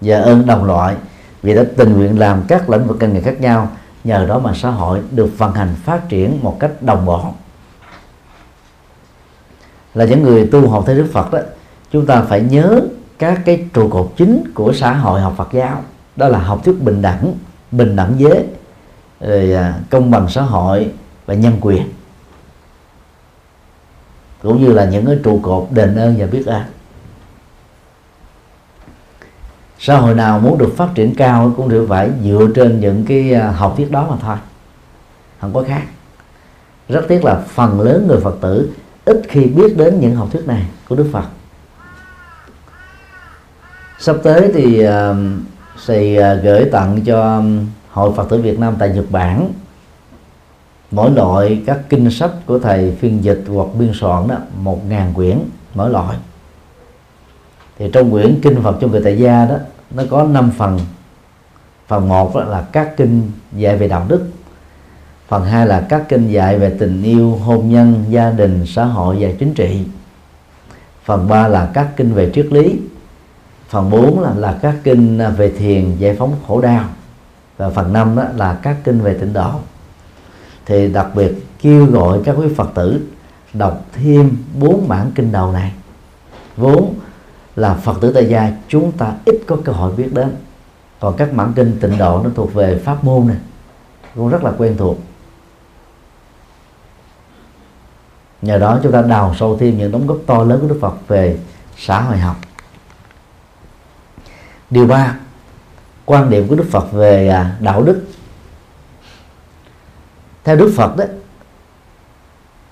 [0.00, 0.96] Và ơn đồng loại
[1.42, 3.68] vì đã tình nguyện làm các lĩnh vực ngành nghề khác nhau
[4.04, 7.24] nhờ đó mà xã hội được vận hành phát triển một cách đồng bộ.
[9.94, 11.38] Là những người tu học theo Đức Phật đó,
[11.92, 12.80] chúng ta phải nhớ
[13.18, 15.82] các cái trụ cột chính của xã hội học Phật giáo.
[16.16, 17.34] Đó là học thuyết bình đẳng
[17.70, 18.46] bình đẳng giới,
[19.20, 20.92] rồi à, công bằng xã hội
[21.26, 21.82] và nhân quyền.
[24.42, 26.62] Cũng như là những cái trụ cột đền ơn và biết ơn
[29.82, 33.32] xã hội nào muốn được phát triển cao cũng đều phải dựa trên những cái
[33.32, 34.36] à, học thuyết đó mà thôi.
[35.40, 35.82] Không có khác.
[36.88, 38.70] Rất tiếc là phần lớn người phật tử
[39.04, 41.24] ít khi biết đến những học thuyết này của Đức Phật.
[43.98, 45.16] Sắp tới thì uh,
[45.78, 47.42] sẽ uh, gửi tặng cho
[47.90, 49.52] hội Phật tử Việt Nam tại Nhật Bản
[50.90, 55.14] mỗi loại các kinh sách của thầy phiên dịch hoặc biên soạn đó một ngàn
[55.14, 55.38] quyển
[55.74, 56.16] mỗi loại.
[57.78, 59.56] Thì trong quyển kinh Phật cho người tại gia đó
[59.90, 60.80] nó có 5 phần.
[61.86, 64.30] Phần một là các kinh dạy về đạo đức.
[65.28, 69.16] Phần hai là các kinh dạy về tình yêu hôn nhân gia đình xã hội
[69.20, 69.84] và chính trị.
[71.04, 72.80] Phần ba là các kinh về triết lý.
[73.68, 76.84] Phần 4 là, là các kinh à, về thiền giải phóng khổ đau.
[77.56, 79.50] Và phần năm đó là các kinh về tịnh độ.
[80.66, 81.32] Thì đặc biệt
[81.62, 83.00] kêu gọi các quý phật tử
[83.52, 85.72] đọc thêm bốn bản kinh đầu này.
[86.56, 86.94] Vốn
[87.60, 90.36] là phật tử tại gia, chúng ta ít có cơ hội biết đến.
[91.00, 93.36] Còn các mảng kinh tịnh độ nó thuộc về pháp môn này,
[94.14, 94.98] cũng rất là quen thuộc.
[98.42, 100.94] Nhờ đó chúng ta đào sâu thêm những đóng góp to lớn của đức phật
[101.08, 101.38] về
[101.76, 102.36] xã hội học.
[104.70, 105.16] Điều ba,
[106.04, 108.02] quan điểm của đức phật về à, đạo đức.
[110.44, 111.04] Theo đức phật đó,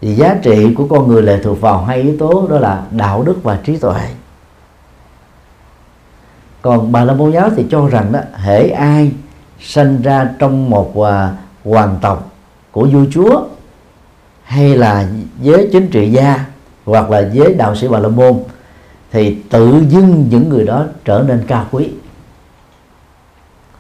[0.01, 3.23] thì giá trị của con người lệ thuộc vào hai yếu tố, đó là đạo
[3.23, 4.11] đức và trí tuệ
[6.63, 9.13] còn bà la môn giáo thì cho rằng đó hễ ai
[9.61, 11.07] sinh ra trong một uh,
[11.65, 12.33] hoàng tộc
[12.73, 13.43] của vua chúa
[14.43, 15.09] hay là
[15.43, 16.45] giới chính trị gia
[16.85, 18.35] hoặc là giới đạo sĩ bà la môn
[19.13, 21.91] thì tự dưng những người đó trở nên cao quý.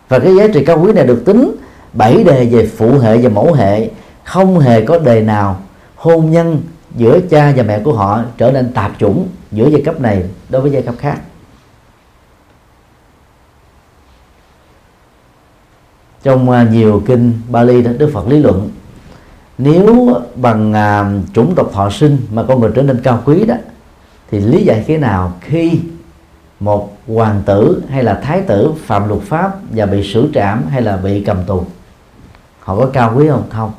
[0.08, 1.56] Và cái giá trị cao quý này được tính
[1.92, 3.90] bảy đề về phụ hệ và mẫu hệ
[4.24, 5.60] không hề có đề nào
[5.96, 6.62] hôn nhân
[6.96, 10.62] giữa cha và mẹ của họ trở nên tạp chủng giữa giai cấp này đối
[10.62, 11.18] với giai cấp khác.
[16.22, 18.70] Trong à, nhiều kinh Bali đó Đức Phật lý luận
[19.58, 23.54] nếu bằng uh, chủng tộc thọ sinh mà con người trở nên cao quý đó
[24.30, 25.80] thì lý giải thế nào khi
[26.60, 30.82] một hoàng tử hay là thái tử phạm luật pháp và bị xử trảm hay
[30.82, 31.64] là bị cầm tù
[32.60, 33.44] họ có cao quý không?
[33.50, 33.72] Không.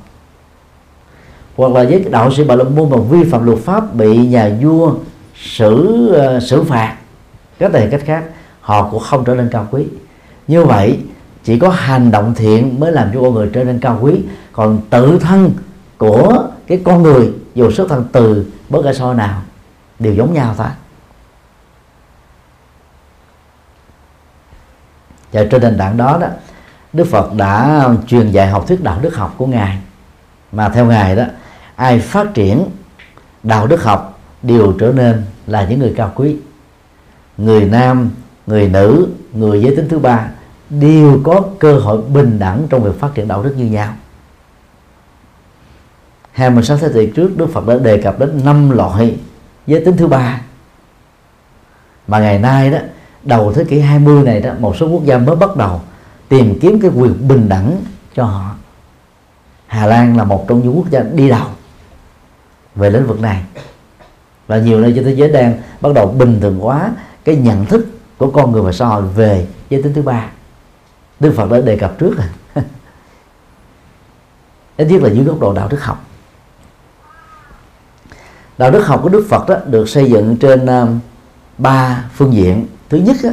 [1.56, 4.52] Hoặc là với đạo sĩ bà la môn mà vi phạm luật pháp bị nhà
[4.62, 4.94] vua
[5.36, 6.96] xử uh, xử phạt
[7.60, 8.24] các thể cách khác
[8.62, 9.84] họ cũng không trở nên cao quý.
[10.48, 11.00] Như vậy
[11.44, 14.22] chỉ có hành động thiện mới làm cho con người trở nên cao quý.
[14.52, 15.52] Còn tự thân
[15.98, 19.42] của cái con người, dù xuất thân từ bất cả so nào,
[20.00, 20.68] đều giống nhau thôi.
[25.32, 26.28] Và trên nền tảng đó đó,
[26.94, 29.78] Đức Phật đã truyền dạy học thuyết đạo đức học của ngài.
[30.52, 31.24] Mà theo ngài đó,
[31.76, 32.66] ai phát triển
[33.44, 36.36] đạo đức học đều trở nên là những người cao quý.
[37.38, 38.10] Người nam,
[38.48, 40.28] người nữ, người giới tính thứ ba
[40.70, 43.94] đều có cơ hội bình đẳng trong việc phát triển đạo đức như nhau.
[46.32, 49.18] 26 thế kỷ trước, Đức Phật đã đề cập đến năm loại
[49.68, 50.42] giới tính thứ ba.
[52.08, 52.78] Mà ngày nay đó,
[53.24, 55.82] đầu thế kỷ 20 này đó, một số quốc gia mới bắt đầu
[56.30, 57.82] tìm kiếm cái quyền bình đẳng
[58.16, 58.56] cho họ.
[59.68, 61.48] Hà Lan là một trong những quốc gia đi đầu
[62.76, 63.44] về lĩnh vực này.
[64.48, 66.92] Và nhiều nơi trên thế giới đang bắt đầu bình thường hóa
[67.24, 70.30] cái nhận thức của con người và xã hội về giới tính thứ ba.
[71.20, 72.28] Đức Phật đã đề cập trước rồi.
[74.78, 76.06] Ít nhất là dưới góc độ đạo đức học.
[78.58, 80.88] Đạo đức học của Đức Phật đó được xây dựng trên à,
[81.58, 82.68] ba phương diện.
[82.90, 83.30] Thứ nhất đó,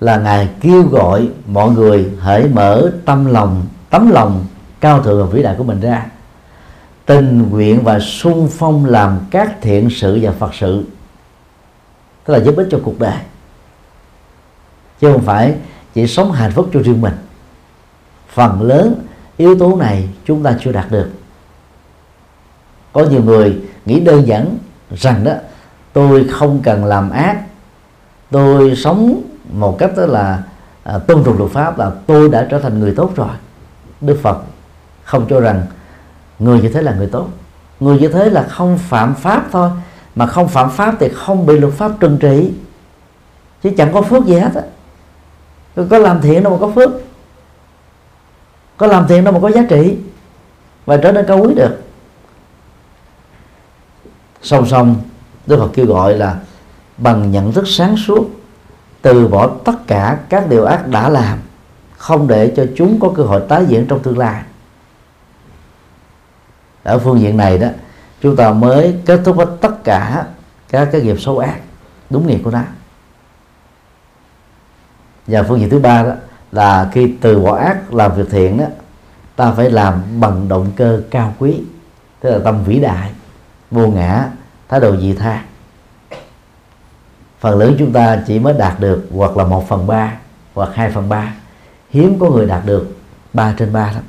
[0.00, 4.46] là ngài kêu gọi mọi người hãy mở tâm lòng tấm lòng
[4.80, 6.06] cao thượng và vĩ đại của mình ra.
[7.06, 10.84] Tình nguyện và sung phong làm các thiện sự và phật sự.
[12.24, 13.18] Tức là giúp ích cho cuộc đời.
[15.00, 15.54] Chứ không phải
[15.94, 17.14] chỉ sống hạnh phúc cho riêng mình.
[18.28, 21.10] Phần lớn yếu tố này chúng ta chưa đạt được.
[22.92, 24.56] Có nhiều người nghĩ đơn giản
[24.90, 25.32] rằng đó
[25.92, 27.42] tôi không cần làm ác
[28.30, 29.22] tôi sống
[29.52, 30.42] một cách đó là
[30.82, 33.28] à, tôn trọng luật pháp là tôi đã trở thành người tốt rồi.
[34.00, 34.38] Đức phật
[35.04, 35.66] không cho rằng
[36.38, 37.28] người như thế là người tốt.
[37.80, 39.70] Người như thế là không phạm pháp thôi
[40.14, 42.52] mà không phạm pháp thì không bị luật pháp trừng trị.
[43.62, 44.62] Chứ chẳng có phước gì hết á
[45.74, 46.90] có làm thiện đâu mà có phước.
[48.76, 49.96] Có làm thiện đâu mà có giá trị.
[50.86, 51.82] Và trở nên cao quý được.
[54.42, 54.96] Song song,
[55.46, 56.36] Đức Phật kêu gọi là
[56.98, 58.30] bằng nhận thức sáng suốt,
[59.02, 61.38] từ bỏ tất cả các điều ác đã làm,
[61.96, 64.42] không để cho chúng có cơ hội tái diễn trong tương lai.
[66.82, 67.68] Ở phương diện này đó,
[68.20, 70.26] chúng ta mới kết thúc hết tất cả
[70.68, 71.60] các cái nghiệp xấu ác,
[72.10, 72.62] đúng nghĩa của nó
[75.26, 76.12] và phương diện thứ ba đó
[76.52, 78.64] là khi từ bỏ ác làm việc thiện đó
[79.36, 81.60] ta phải làm bằng động cơ cao quý
[82.20, 83.10] tức là tâm vĩ đại
[83.70, 84.30] vô ngã
[84.68, 85.44] thái độ dị tha.
[87.40, 90.12] Phần lớn chúng ta chỉ mới đạt được hoặc là một phần ba
[90.54, 91.34] hoặc hai phần ba.
[91.90, 92.96] Hiếm có người đạt được
[93.32, 94.02] ba trên ba lắm.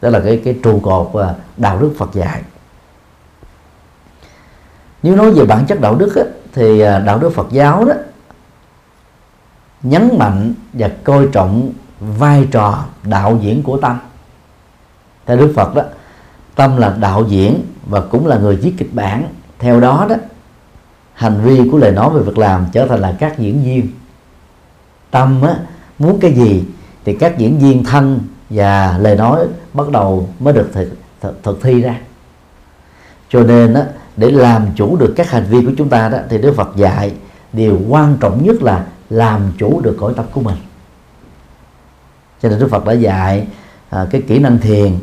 [0.00, 2.42] Đó là cái cái trụ cột và đạo đức Phật dạy.
[5.02, 6.22] Nếu nói về bản chất đạo đức á,
[6.52, 7.94] thì à, đạo đức Phật giáo đó
[9.84, 13.98] nhấn mạnh và coi trọng vai trò đạo diễn của tâm.
[15.26, 15.82] Theo Đức Phật đó
[16.54, 19.24] tâm là đạo diễn và cũng là người viết kịch bản.
[19.58, 20.16] Theo đó đó
[21.14, 23.88] hành vi của lời nói về việc làm trở thành là các diễn viên.
[25.10, 25.56] Tâm á,
[25.98, 26.64] muốn cái gì
[27.04, 28.20] thì các diễn viên thân
[28.50, 31.98] và lời nói bắt đầu mới được thực, thực, thực thi ra.
[33.28, 33.84] Cho nên á,
[34.16, 37.12] để làm chủ được các hành vi của chúng ta đó thì Đức Phật dạy
[37.52, 40.56] điều quan trọng nhất là làm chủ được cõi tâm của mình.
[42.42, 43.46] Cho nên Đức Phật đã dạy
[43.90, 44.98] à, cái kỹ năng thiền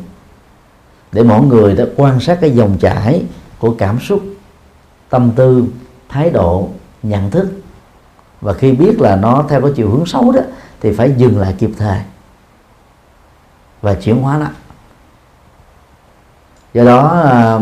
[1.12, 3.24] để mỗi người đã quan sát cái dòng chảy
[3.58, 4.22] của cảm xúc
[5.08, 5.64] tâm tư
[6.08, 6.68] thái độ
[7.02, 7.48] nhận thức.
[8.40, 10.40] Và khi biết là nó theo cái chiều hướng xấu đó
[10.80, 12.00] thì phải dừng lại kịp thời
[13.82, 14.46] và chuyển hóa nó.
[16.74, 17.58] Do đó à,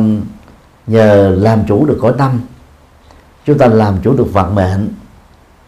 [0.86, 2.40] nhờ làm chủ được cõi tâm
[3.44, 4.88] chúng ta làm chủ được vận mệnh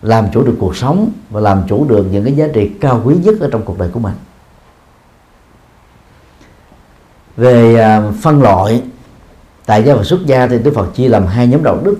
[0.03, 3.15] làm chủ được cuộc sống và làm chủ được những cái giá trị cao quý
[3.15, 4.15] nhất ở trong cuộc đời của mình.
[7.37, 8.83] Về à, phân loại,
[9.67, 11.97] tại gia và xuất gia thì Đức Phật chia làm hai nhóm đạo đức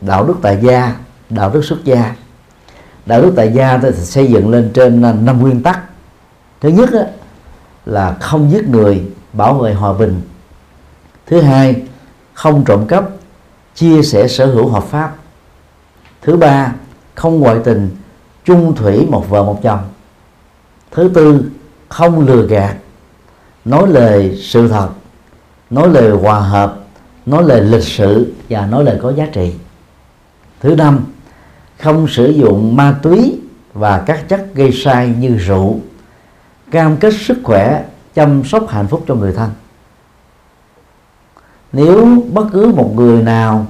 [0.00, 0.96] đạo đức tại gia,
[1.30, 2.14] đạo đức xuất gia.
[3.06, 5.80] Đạo đức tại gia thì xây dựng lên trên à, năm nguyên tắc.
[6.60, 6.90] Thứ nhất
[7.86, 9.02] là không giết người,
[9.32, 10.22] bảo vệ hòa bình.
[11.26, 11.82] Thứ hai,
[12.34, 13.04] không trộm cắp,
[13.74, 15.14] chia sẻ sở hữu hợp pháp.
[16.22, 16.72] Thứ ba
[17.16, 17.96] không ngoại tình,
[18.44, 19.80] chung thủy một vợ một chồng.
[20.90, 21.50] Thứ tư,
[21.88, 22.76] không lừa gạt.
[23.64, 24.88] Nói lời sự thật,
[25.70, 26.76] nói lời hòa hợp,
[27.26, 29.54] nói lời lịch sự và nói lời có giá trị.
[30.60, 31.04] Thứ năm,
[31.80, 33.40] không sử dụng ma túy
[33.72, 35.80] và các chất gây sai như rượu,
[36.70, 39.50] cam kết sức khỏe, chăm sóc hạnh phúc cho người thân.
[41.72, 43.66] Nếu bất cứ một người nào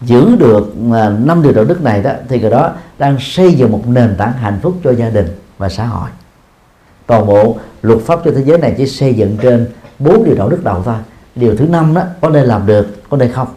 [0.00, 3.72] giữ được à, năm điều đạo đức này đó, thì người đó đang xây dựng
[3.72, 5.26] một nền tảng hạnh phúc cho gia đình
[5.58, 6.08] và xã hội.
[7.06, 9.66] Toàn bộ luật pháp trên thế giới này chỉ xây dựng trên
[9.98, 10.94] bốn điều đạo đức đầu thôi.
[11.34, 13.48] Điều thứ năm đó, có nên làm được, có nên không?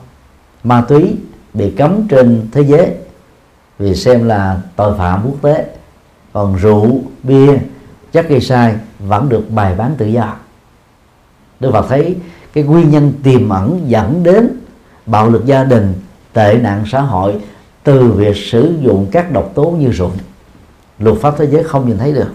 [0.63, 1.15] Ma túy
[1.53, 2.91] bị cấm trên thế giới,
[3.79, 5.65] vì xem là tội phạm quốc tế.
[6.33, 7.57] Còn rượu, bia,
[8.11, 10.35] chất gây sai vẫn được bày bán tự do.
[11.59, 12.15] Đức Phật thấy
[12.53, 14.49] cái nguyên nhân tiềm ẩn dẫn đến
[15.05, 15.93] bạo lực gia đình
[16.33, 17.35] tệ nạn xã hội
[17.83, 20.11] từ việc sử dụng các độc tố như rượu.
[20.99, 22.29] Luật pháp thế giới không nhìn thấy được.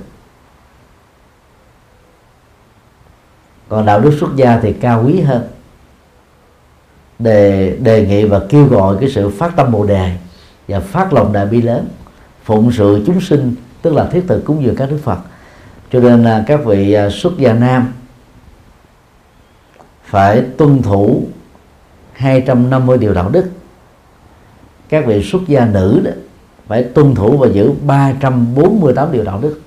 [3.69, 5.49] Còn đạo đức xuất gia thì cao quý hơn.
[7.19, 10.17] Đề đề nghị và kêu gọi cái sự phát tâm bồ đề
[10.69, 11.89] và phát lòng đại bi lớn,
[12.45, 15.19] phụng sự chúng sinh, tức là thiết thực cúng dường các đức phật.
[15.93, 17.93] Cho nên là các vị à, xuất gia nam
[20.05, 21.23] phải tuân thủ
[22.13, 23.51] 250 điều đạo đức
[24.95, 26.11] các vị xuất gia nữ đó
[26.67, 29.61] phải tuân thủ và giữ 348 điều đạo đức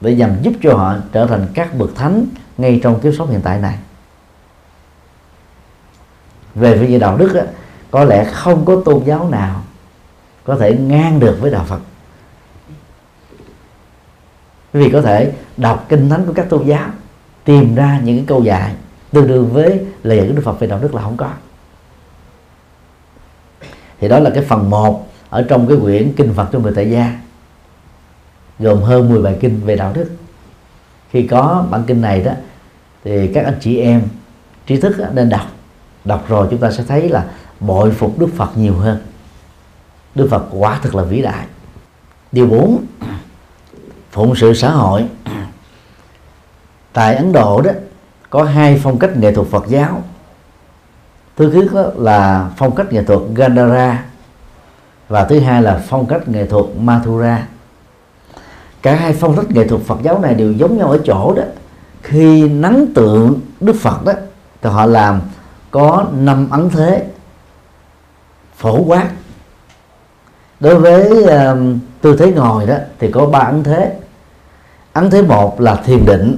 [0.00, 2.26] để nhằm giúp cho họ trở thành các bậc thánh
[2.58, 3.78] ngay trong kiếp sống hiện tại này.
[6.54, 7.42] Về phương diện đạo đức á,
[7.90, 9.62] có lẽ không có tôn giáo nào
[10.44, 11.80] có thể ngang được với đạo Phật.
[14.72, 16.90] Vì có thể đọc kinh thánh của các tôn giáo
[17.44, 18.74] tìm ra những cái câu dạy
[19.12, 21.30] tương đương với lời dạy của Đức Phật về đạo đức là không có
[24.00, 26.90] thì đó là cái phần 1 ở trong cái quyển kinh Phật cho người tại
[26.90, 27.18] gia,
[28.58, 30.10] gồm hơn 10 bài kinh về đạo đức.
[31.10, 32.32] Khi có bản kinh này đó,
[33.04, 34.02] thì các anh chị em
[34.66, 35.46] trí thức nên đọc.
[36.04, 37.24] Đọc rồi chúng ta sẽ thấy là
[37.60, 38.98] bội phục Đức Phật nhiều hơn.
[40.14, 41.46] Đức Phật quả thực là vĩ đại.
[42.32, 42.84] Điều 4
[44.10, 45.04] phụng sự xã hội.
[46.92, 47.70] Tại Ấn Độ đó,
[48.30, 50.02] có hai phong cách nghệ thuật Phật giáo
[51.38, 54.04] thứ nhất là phong cách nghệ thuật Gandhara
[55.08, 57.46] và thứ hai là phong cách nghệ thuật Mathura.
[58.82, 61.42] Cả hai phong cách nghệ thuật Phật giáo này đều giống nhau ở chỗ đó.
[62.02, 64.12] Khi nắng tượng Đức Phật đó
[64.62, 65.20] thì họ làm
[65.70, 67.04] có năm ấn thế
[68.56, 69.10] phổ quát.
[70.60, 71.58] Đối với uh,
[72.00, 73.94] tư thế ngồi đó thì có ba ấn thế.
[74.92, 76.36] Ấn thế một là thiền định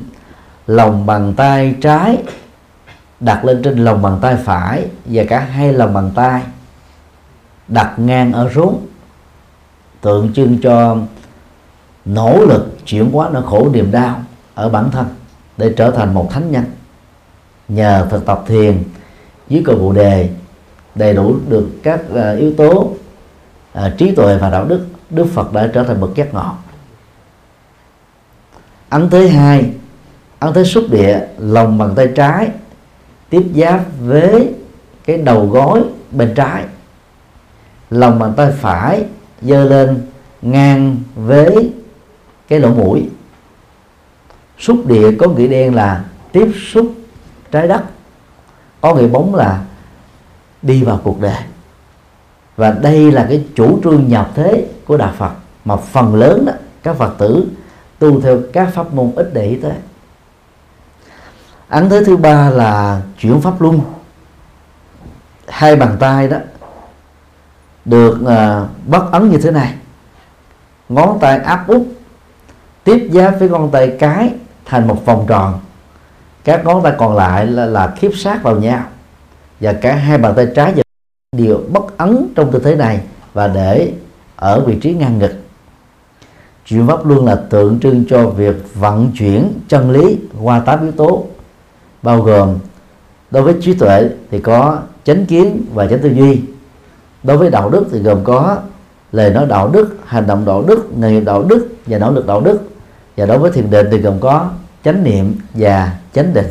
[0.67, 2.19] lòng bàn tay trái
[3.21, 6.43] đặt lên trên lòng bàn tay phải và cả hai lòng bàn tay
[7.69, 8.75] đặt ngang ở rốn
[10.01, 10.97] tượng trưng cho
[12.05, 14.23] nỗ lực chuyển hóa nỗi khổ niềm đau
[14.55, 15.07] ở bản thân
[15.57, 16.65] để trở thành một thánh nhân.
[17.69, 18.83] Nhờ thực tập thiền
[19.49, 20.31] dưới cội bồ đề
[20.95, 22.93] đầy đủ được các uh, yếu tố
[23.79, 26.53] uh, trí tuệ và đạo đức đức phật đã trở thành bậc giác ngộ.
[28.89, 29.71] Ấn thứ hai
[30.39, 32.49] ấn thế xúc địa lòng bàn tay trái
[33.31, 34.55] tiếp giáp với
[35.05, 36.65] cái đầu gối bên trái.
[37.91, 39.05] Lòng bàn tay phải
[39.43, 40.07] dơ lên
[40.43, 41.73] ngang với
[42.49, 43.09] cái lỗ mũi.
[44.59, 46.93] Xúc địa có nghĩa đen là tiếp xúc
[47.51, 47.83] trái đất,
[48.81, 49.65] có nghĩa bóng là
[50.63, 51.43] đi vào cuộc đời.
[52.57, 55.33] Và đây là cái chủ trương nhập thế của đạo Phật,
[55.65, 56.53] mà phần lớn đó,
[56.83, 57.47] các Phật tử
[57.99, 59.73] tu theo các pháp môn ít để ý tới
[61.71, 63.81] ấn thế thứ ba là chuyển pháp luân.
[65.49, 66.37] Hai bàn tay đó
[67.85, 69.75] được uh, bắt ấn như thế này.
[70.89, 71.83] Ngón tay áp út
[72.85, 74.31] tiếp giáp với ngón tay cái
[74.65, 75.61] thành một vòng tròn.
[76.45, 78.85] Các ngón tay còn lại là, là khiếp sát vào nhau.
[79.61, 80.83] Và cả hai bàn tay trái và
[81.37, 83.01] đều bất ấn trong tư thế này
[83.33, 83.93] và để
[84.37, 85.33] ở vị trí ngang ngực.
[86.67, 90.93] Chuyển pháp luân là tượng trưng cho việc vận chuyển chân lý qua tám yếu
[90.93, 91.27] tố
[92.03, 92.59] bao gồm
[93.31, 96.41] đối với trí tuệ thì có chánh kiến và chánh tư duy.
[97.23, 98.59] Đối với đạo đức thì gồm có
[99.13, 102.27] lời nói đạo đức, hành động đạo đức, nghề nghiệp đạo đức và nỗ lực
[102.27, 102.61] đạo đức.
[103.17, 104.51] Và đối với thiền định thì gồm có
[104.85, 106.47] chánh niệm và chánh định.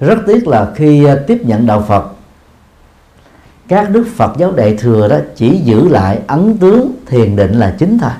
[0.00, 2.08] Rất tiếc là khi à, tiếp nhận đạo Phật,
[3.68, 7.74] các đức Phật giáo đại thừa đó chỉ giữ lại ấn tướng thiền định là
[7.78, 8.10] chính thôi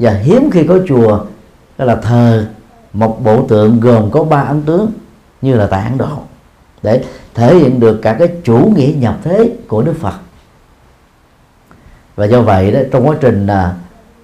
[0.00, 1.24] và hiếm khi có chùa
[1.78, 2.46] đó là thờ
[2.92, 4.92] một bộ tượng gồm có ba ấn tướng
[5.42, 6.18] như là tại Ấn Độ.
[6.82, 10.14] Để thể hiện được cả cái chủ nghĩa nhập thế của Đức Phật.
[12.16, 13.74] Và do vậy đó trong quá trình à,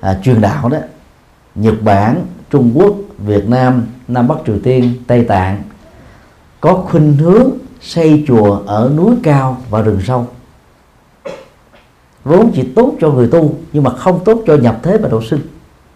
[0.01, 0.79] à, truyền đạo đó
[1.55, 5.62] Nhật Bản Trung Quốc Việt Nam Nam Bắc Triều Tiên Tây Tạng
[6.61, 7.51] có khuynh hướng
[7.81, 10.27] xây chùa ở núi cao và rừng sâu.
[12.24, 15.22] Vốn chỉ tốt cho người tu nhưng mà không tốt cho nhập thế và độ
[15.22, 15.41] sinh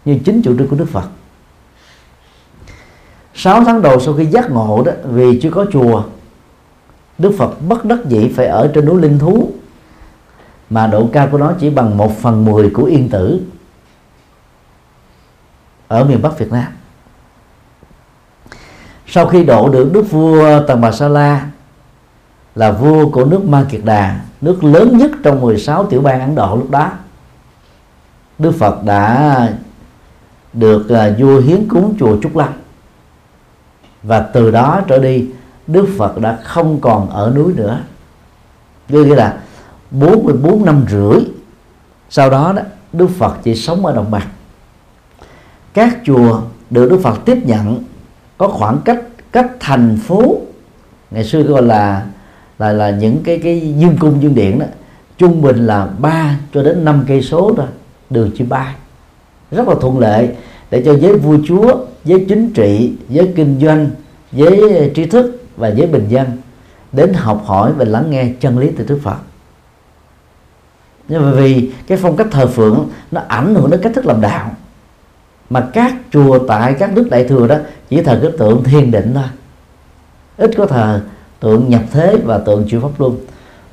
[0.04, 1.08] như chính chủ trương của Đức Phật.
[3.34, 6.02] 6 tháng đầu sau khi giác ngộ đó, vì chưa có chùa,
[7.18, 9.50] Đức Phật bất đắc dĩ phải ở trên núi Linh Thú.
[10.70, 13.40] Mà độ cao của nó chỉ bằng một phần mười của Yên Tử
[15.88, 16.72] ở miền Bắc Việt Nam.
[19.06, 21.46] Sau khi độ được đức vua Tần Bà Sa La
[22.54, 26.34] là vua của nước Ma Kiệt Đà, nước lớn nhất trong 16 tiểu bang Ấn
[26.34, 26.90] Độ lúc đó,
[28.38, 29.48] Đức Phật đã
[30.52, 32.48] được uh, vua hiến cúng chùa Trúc Lâm
[34.02, 35.26] và từ đó trở đi
[35.66, 37.80] Đức Phật đã không còn ở núi nữa.
[38.88, 39.40] Như nghĩa là
[39.90, 41.24] 44 năm rưỡi
[42.10, 44.28] sau đó đó Đức Phật chỉ sống ở đồng bằng.
[45.74, 46.40] Các chùa
[46.70, 47.84] được Đức Phật tiếp nhận
[48.38, 49.00] có khoảng cách
[49.32, 50.40] cách thành phố.
[51.10, 52.06] Ngày xưa gọi là
[52.58, 54.66] là là những cái cái dương cung dương điện đó
[55.18, 57.66] trung bình là 3 cho đến 5 cây số thôi
[58.10, 58.74] đường chỉ bay
[59.50, 60.28] rất là thuận lợi
[60.70, 63.90] để cho giới vua chúa giới chính trị giới kinh doanh
[64.32, 66.26] giới trí thức và giới bình dân
[66.92, 69.16] đến học hỏi và lắng nghe chân lý từ Đức Phật.
[71.08, 74.20] Nhưng mà vì cái phong cách thờ phượng nó ảnh hưởng đến cách thức làm
[74.20, 74.50] đạo
[75.50, 77.56] mà các chùa tại các nước đại thừa đó
[77.88, 79.24] chỉ thờ cái tượng thiền định thôi.
[80.36, 81.00] Ít có thờ
[81.40, 83.16] tượng nhập thế và tượng chịu pháp luân.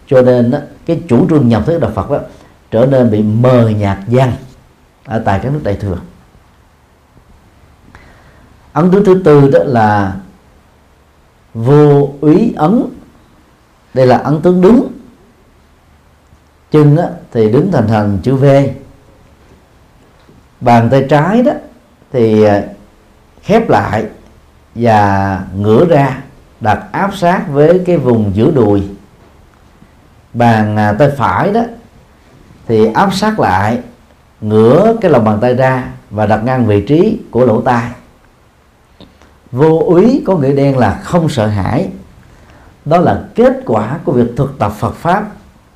[0.07, 2.19] Cho nên đó, cái chủ trương nhập thế đạo Phật đó
[2.71, 4.29] trở nên bị mờ nhạt dần
[5.07, 5.97] ở tại các nước đại thừa.
[8.73, 10.15] Ấn tướng thứ tư đó là
[11.53, 12.83] vô úy ấn.
[13.93, 14.91] Đây là ấn tướng đứng.
[16.71, 18.45] Chân á, thì đứng thành thành chữ V.
[20.61, 21.51] Bàn tay trái đó
[22.11, 22.63] thì à,
[23.43, 24.05] khép lại
[24.75, 26.23] và ngửa ra
[26.59, 28.87] đặt áp sát với cái vùng giữa đùi.
[30.33, 31.61] Bàn à, tay phải đó
[32.67, 33.81] thì áp sát lại
[34.41, 37.91] ngửa cái lòng bàn tay ra và đặt ngang vị trí của lỗ tai.
[39.51, 41.89] Vô úy có nghĩa đen là không sợ hãi.
[42.85, 45.27] Đó là kết quả của việc thực tập Phật pháp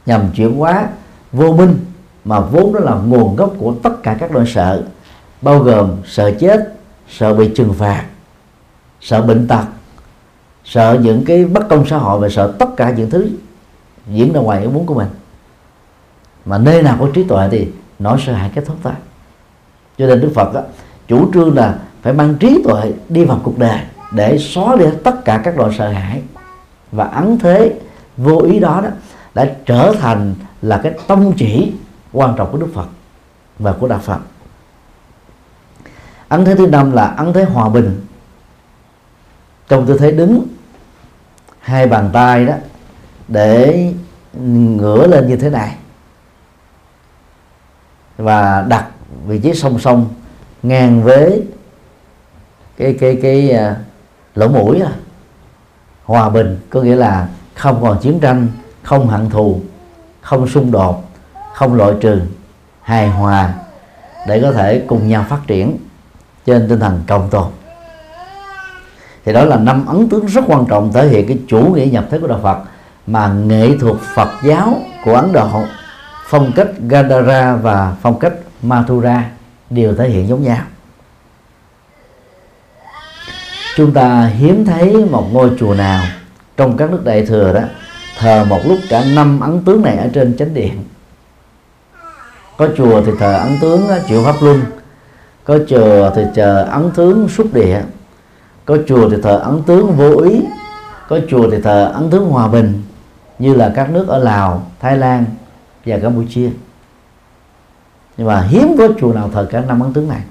[0.05, 0.87] nhằm chuyển hóa
[1.31, 1.85] vô minh,
[2.25, 4.83] mà vốn đó là nguồn gốc của tất cả các nỗi sợ,
[5.41, 6.73] bao gồm sợ chết,
[7.09, 8.05] sợ bị trừng phạt,
[9.01, 9.65] sợ bệnh tật,
[10.65, 13.29] sợ những cái bất công xã hội và sợ tất cả những thứ
[14.07, 15.09] diễn ra ngoài ý muốn của mình.
[16.45, 17.67] Mà nơi nào có trí tuệ thì
[18.01, 18.93] nỗi sợ hãi kết thúc thôi.
[19.97, 20.61] Cho nên đức phật đó,
[21.07, 23.79] chủ trương là phải mang trí tuệ đi vào cuộc đời
[24.11, 26.21] để xóa đi tất cả các loại sợ hãi.
[26.91, 27.79] Và ấn thế
[28.17, 28.89] vô ý đó đó
[29.33, 31.73] đã trở thành là cái tông chỉ
[32.13, 32.87] quan trọng của Đức Phật
[33.59, 34.19] và của Đạo Phật.
[36.27, 38.05] Ấn thế thứ năm là ấn thế hòa bình.
[39.67, 40.47] Trong tư thế đứng
[41.59, 42.53] hai bàn tay đó
[43.27, 43.93] để
[44.43, 45.75] ngửa lên như thế này
[48.21, 48.85] và đặt
[49.27, 50.07] vị trí song song
[50.63, 51.43] ngang với
[52.77, 53.77] cái cái cái uh,
[54.37, 54.91] lỗ mũi à.
[56.03, 58.47] hòa bình có nghĩa là không còn chiến tranh
[58.83, 59.59] không hận thù
[60.21, 61.03] không xung đột
[61.53, 62.21] không loại trừ
[62.81, 63.53] hài hòa
[64.27, 65.77] để có thể cùng nhau phát triển
[66.45, 67.47] trên tinh thần cộng tồn
[69.25, 72.05] thì đó là năm ấn tướng rất quan trọng thể hiện cái chủ nghĩa nhập
[72.11, 72.57] thế của đạo Phật
[73.07, 74.73] mà nghệ thuật Phật giáo
[75.05, 75.47] của Ấn Độ
[76.31, 79.29] phong cách Gandhara và phong cách Mathura
[79.69, 80.61] đều thể hiện giống nhau.
[83.77, 86.03] Chúng ta hiếm thấy một ngôi chùa nào
[86.57, 87.61] trong các nước đại thừa đó
[88.17, 90.83] thờ một lúc cả năm ấn tướng này ở trên chánh điện.
[92.57, 94.61] Có chùa thì thờ ấn tướng chịu pháp luân,
[95.43, 97.81] có chùa thì chờ ấn tướng xúc địa,
[98.65, 100.41] có chùa thì thờ ấn tướng vô ý,
[101.09, 102.83] có chùa thì thờ ấn tướng hòa bình,
[103.39, 105.25] như là các nước ở lào, thái lan
[105.85, 106.49] và campuchia.
[108.17, 110.21] Nhưng mà hiếm có chùa nào thờ cả năm ấn tướng này.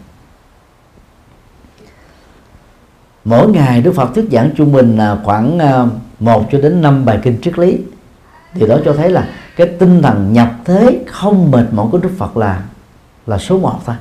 [3.25, 5.87] Mỗi ngày Đức Phật thuyết giảng trung bình là khoảng à,
[6.21, 7.79] 1 cho đến 5 bài kinh triết lý.
[8.55, 12.11] Thì đó cho thấy là cái tinh thần nhập thế không mệt mỏi của Đức
[12.19, 12.65] Phật là
[13.27, 13.97] là số một thôi.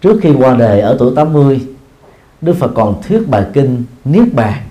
[0.00, 1.66] Trước khi qua đời ở tuổi 80
[2.40, 4.62] Đức Phật còn thuyết bài kinh Niết Bàn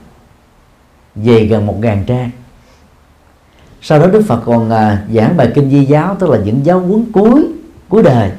[1.16, 2.30] về gần một ngàn trang
[3.82, 6.80] sau đó Đức Phật còn à, giảng bài kinh Di giáo tức là những giáo
[6.80, 7.48] huấn cuối
[7.90, 8.32] cuối đời.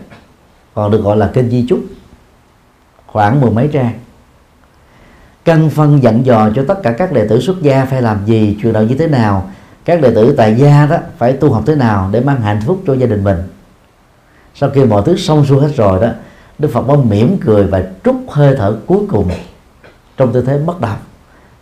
[0.74, 1.80] Còn được gọi là kinh Di chúc.
[3.06, 3.92] Khoảng mười mấy trang.
[5.44, 8.56] Căn phân dặn dò cho tất cả các đệ tử xuất gia phải làm gì
[8.62, 9.50] truyền đạo như thế nào
[9.84, 12.82] các đệ tử tại gia đó phải tu học thế nào để mang hạnh phúc
[12.86, 13.36] cho gia đình mình.
[14.54, 16.08] Sau khi mọi thứ xong xuôi hết rồi đó
[16.58, 19.30] Đức Phật mới mỉm cười và trút hơi thở cuối cùng
[20.16, 20.98] trong tư thế bất động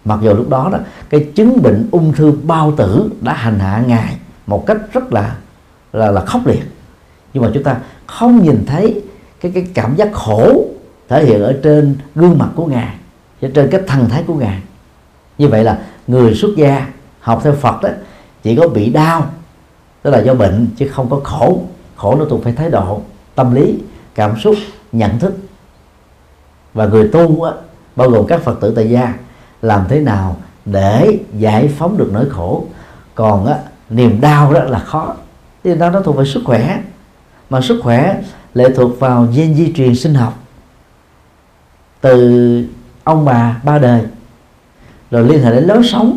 [0.04, 0.78] mặc dù lúc đó đó
[1.08, 5.36] cái chứng bệnh ung thư bao tử đã hành hạ ngài một cách rất là
[5.92, 6.62] là là khốc liệt.
[7.34, 7.76] Nhưng mà chúng ta
[8.06, 9.02] không nhìn thấy
[9.40, 10.64] cái cái cảm giác khổ
[11.08, 12.94] thể hiện ở trên gương mặt của ngài
[13.40, 14.62] trên cái thần thái của ngài.
[15.38, 16.86] Như vậy là người xuất gia
[17.20, 17.88] học theo Phật đó
[18.42, 19.30] chỉ có bị đau
[20.02, 21.62] tức là do bệnh chứ không có khổ.
[21.96, 23.00] Khổ nó thuộc phải thái độ
[23.34, 23.78] tâm lý
[24.14, 24.54] cảm xúc
[24.92, 25.34] nhận thức.
[26.74, 27.52] Và người tu á,
[27.96, 29.14] bao gồm các phật tử tại gia
[29.62, 32.64] làm thế nào để giải phóng được nỗi khổ.
[33.14, 33.58] Còn á,
[33.90, 35.14] niềm đau đó là khó.
[35.64, 36.82] Thì đó nó thuộc về sức khỏe.
[37.50, 38.22] Mà sức khỏe
[38.54, 40.38] lệ thuộc vào gen di truyền sinh học.
[42.00, 42.64] Từ
[43.04, 44.02] ông bà ba đời
[45.10, 46.16] rồi liên hệ đến lối sống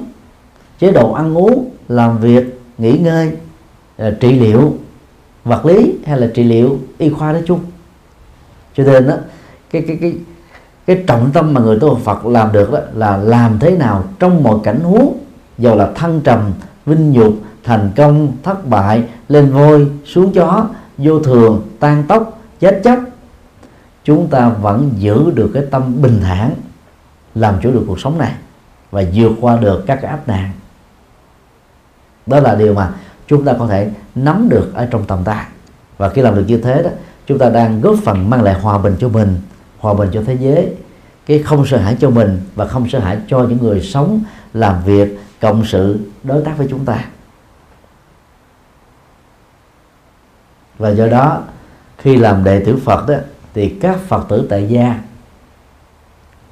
[0.79, 3.31] chế độ ăn uống làm việc nghỉ ngơi
[3.97, 4.77] ờ, trị liệu
[5.43, 7.59] vật lý hay là trị liệu y khoa nói chung.
[8.73, 9.15] Cho nên đó
[9.71, 10.13] cái cái cái
[10.85, 14.43] cái trọng tâm mà người tu Phật làm được đó là làm thế nào trong
[14.43, 15.17] mọi cảnh huống,
[15.57, 16.51] dù là thăng trầm,
[16.85, 20.65] vinh nhục, thành công, thất bại, lên voi, xuống chó,
[20.97, 22.99] vô thường, tan tốc chết chóc,
[24.03, 26.51] chúng ta vẫn giữ được cái tâm bình thản
[27.35, 28.33] làm chủ được cuộc sống này
[28.91, 30.51] và vượt qua được các cái áp nạn.
[32.25, 32.93] Đó là điều mà
[33.27, 35.45] chúng ta có thể nắm được ở trong tầm tay
[35.97, 36.89] và khi làm được như thế đó,
[37.27, 39.37] chúng ta đang góp phần mang lại hòa bình cho mình
[39.81, 40.73] hòa bình cho thế giới.
[41.25, 44.23] Cái không sợ hãi cho mình và không sợ hãi cho những người sống,
[44.53, 47.05] làm việc, cộng sự, đối tác với chúng ta.
[50.77, 51.41] Và do đó,
[51.97, 53.15] khi làm đệ tử Phật đó
[53.53, 54.99] thì các Phật tử tại gia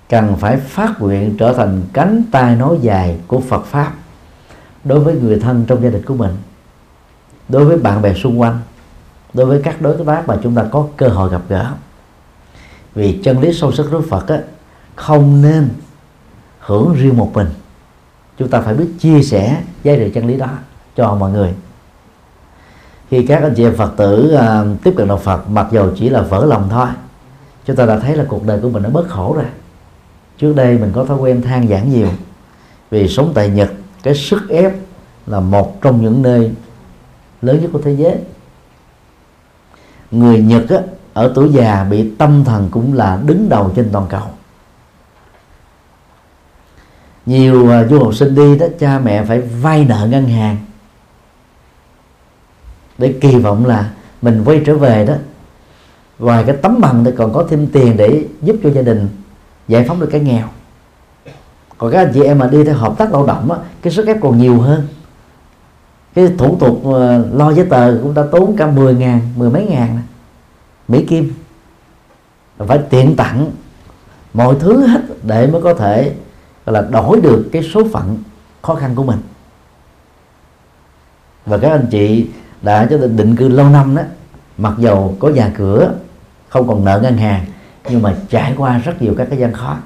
[0.10, 3.94] cần phải phát nguyện trở thành cánh tay nối dài của Phật pháp
[4.84, 6.38] đối với người thân trong gia đình của mình,
[7.50, 8.60] đối với bạn bè xung quanh,
[9.34, 11.72] đối với các đối tác mà chúng ta có cơ hội gặp gỡ
[12.96, 14.40] vì chân lý sâu sắc của Phật á,
[14.96, 15.70] không nên
[16.60, 17.48] hưởng riêng một mình.
[18.38, 20.50] Chúng ta phải biết chia sẻ giá trị chân lý đó
[20.96, 21.54] cho mọi người.
[23.10, 26.10] Khi các anh chị em Phật tử à, tiếp cận đạo Phật mặc dù chỉ
[26.10, 26.88] là vỡ lòng thôi
[27.70, 29.46] chúng ta đã thấy là cuộc đời của mình nó bớt khổ rồi.
[30.38, 32.08] Trước đây mình có thói quen than giảng nhiều
[32.90, 33.72] vì sống tại Nhật
[34.04, 34.74] cái sức ép
[35.28, 36.52] là một trong những nơi
[37.42, 38.16] lớn nhất của thế giới.
[40.12, 40.78] Người Nhật á,
[41.20, 44.28] ở tuổi già bị tâm thần cũng là đứng đầu trên toàn cầu.
[47.26, 50.58] Nhiều à, du học sinh đi đó cha mẹ phải vay nợ ngân hàng.
[52.98, 53.90] Để kỳ vọng là
[54.22, 55.14] mình quay trở về đó
[56.20, 59.10] ngoài cái tấm bằng thì còn có thêm tiền để giúp cho gia đình
[59.68, 60.48] giải phóng được cái nghèo.
[61.78, 64.08] Còn các anh chị em mà đi theo hợp tác lao động á, cái sức
[64.08, 64.88] ép còn nhiều hơn.
[66.14, 69.66] Cái thủ tục à, lo giấy tờ cũng đã tốn cả 10 ngàn mười mấy
[69.66, 70.06] ngàn này.
[70.90, 71.34] Mỹ Kim.
[72.58, 73.52] Phải tiện tặng
[74.34, 76.14] mọi thứ hết để mới có thể
[76.66, 78.18] là, đổi được cái số phận
[78.62, 79.20] khó khăn của mình.
[81.46, 82.28] Và các anh chị
[82.62, 84.02] đã cho định cư lâu năm đó,
[84.58, 85.94] mặc dầu có nhà cửa,
[86.50, 87.46] không còn nợ ngân hàng,
[87.90, 89.78] nhưng mà trải qua rất nhiều các cái gian khó.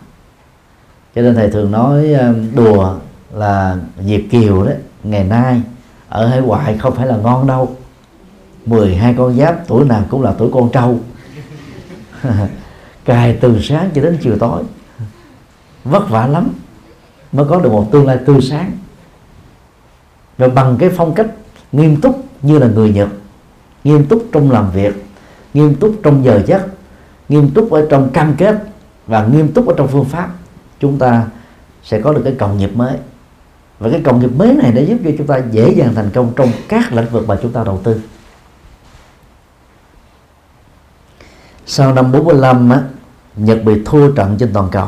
[1.15, 2.95] Cho nên thầy thường nói um, đùa
[3.33, 4.71] là Việt Kiều đó,
[5.03, 5.61] ngày nay
[6.09, 7.75] ở hải ngoại không phải là ngon đâu.
[8.65, 10.99] 12 con giáp, tuổi nào cũng là tuổi con trâu.
[13.05, 14.63] Cài từ sáng cho đến chiều tối.
[15.83, 16.49] Vất vả lắm
[17.31, 18.71] mới có được một tương lai tươi sáng.
[20.37, 21.27] Và bằng cái phong cách
[21.71, 23.09] nghiêm túc như là người Nhật,
[23.83, 25.05] nghiêm túc trong làm việc,
[25.53, 26.67] nghiêm túc trong giờ giấc,
[27.29, 28.63] nghiêm túc ở trong cam kết
[29.07, 30.29] và nghiêm túc ở trong phương pháp,
[30.79, 31.27] chúng ta
[31.83, 32.97] sẽ có được cái cộng nghiệp mới.
[33.79, 36.31] Và cái cộng nghiệp mới này đã giúp cho chúng ta dễ dàng thành công
[36.35, 38.01] trong các lĩnh vực mà chúng ta đầu tư.
[41.65, 42.81] Sau năm 45 á,
[43.35, 44.87] Nhật bị thua trận trên toàn cầu.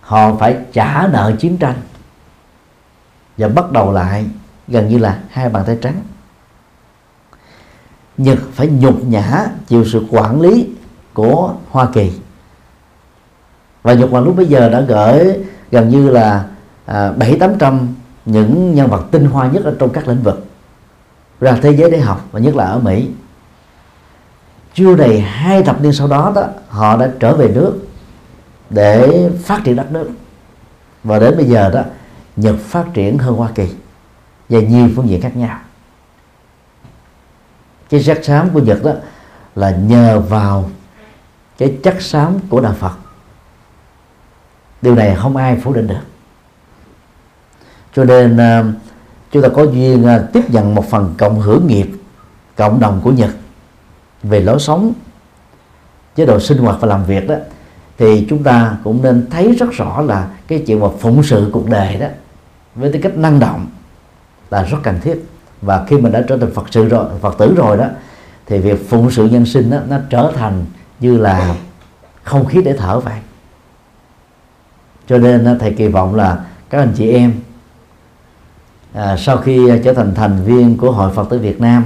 [0.00, 1.76] Họ phải trả nợ chiến tranh
[3.38, 4.26] và bắt đầu lại
[4.68, 6.00] gần như là hai bàn tay trắng.
[8.16, 10.68] Nhật phải nhục nhã chịu sự quản lý
[11.14, 12.12] của Hoa Kỳ.
[13.82, 15.38] Và Nhật Bản lúc bây giờ đã gửi
[15.70, 16.44] gần như là
[16.86, 17.88] à, bảy tám trăm
[18.24, 20.46] những nhân vật tinh hoa nhất ở trong các lĩnh vực
[21.40, 23.08] ra thế giới để học và nhất là ở Mỹ
[24.74, 27.78] chưa đầy hai thập niên sau đó đó, họ đã trở về nước
[28.70, 30.10] để phát triển đất nước.
[31.04, 31.82] Và đến bây giờ đó,
[32.36, 33.68] Nhật phát triển hơn Hoa Kỳ
[34.48, 35.58] về nhiều phương diện khác nhau.
[37.88, 38.92] Cái sắc xám của Nhật đó
[39.54, 40.70] là nhờ vào
[41.58, 42.92] cái chất xám của đạo Phật.
[44.82, 46.00] Điều này không ai phủ định được.
[47.94, 48.64] Cho nên ờ,
[49.32, 51.90] chúng ta có duyên ờ, tiếp nhận một phần cộng hưởng nghiệp,
[52.56, 53.30] cộng đồng của Nhật
[54.24, 54.92] về lối sống
[56.16, 57.34] chế độ sinh hoạt và làm việc đó
[57.98, 61.68] thì chúng ta cũng nên thấy rất rõ là cái chuyện mà phụng sự cuộc
[61.68, 62.06] đời đó
[62.74, 63.66] với tư cách năng động
[64.50, 65.24] là rất cần thiết.
[65.62, 67.86] Và khi mình đã trở thành phật sự rồi phật tử rồi đó
[68.46, 70.64] thì việc phụng sự nhân sinh đó, nó trở thành
[71.00, 71.56] như là
[72.22, 73.18] không khí để thở vậy
[75.06, 77.32] cho nên thầy kỳ vọng là các anh chị em
[78.92, 81.84] à, sau khi trở thành thành viên của hội phật tử việt nam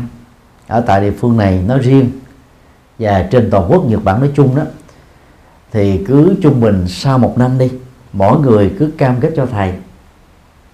[0.67, 2.11] ở tại địa phương này nói riêng
[2.99, 4.63] và trên toàn quốc nhật bản nói chung đó,
[5.73, 7.71] thì cứ trung bình sau một năm đi,
[8.13, 9.75] mỗi người cứ cam kết cho thầy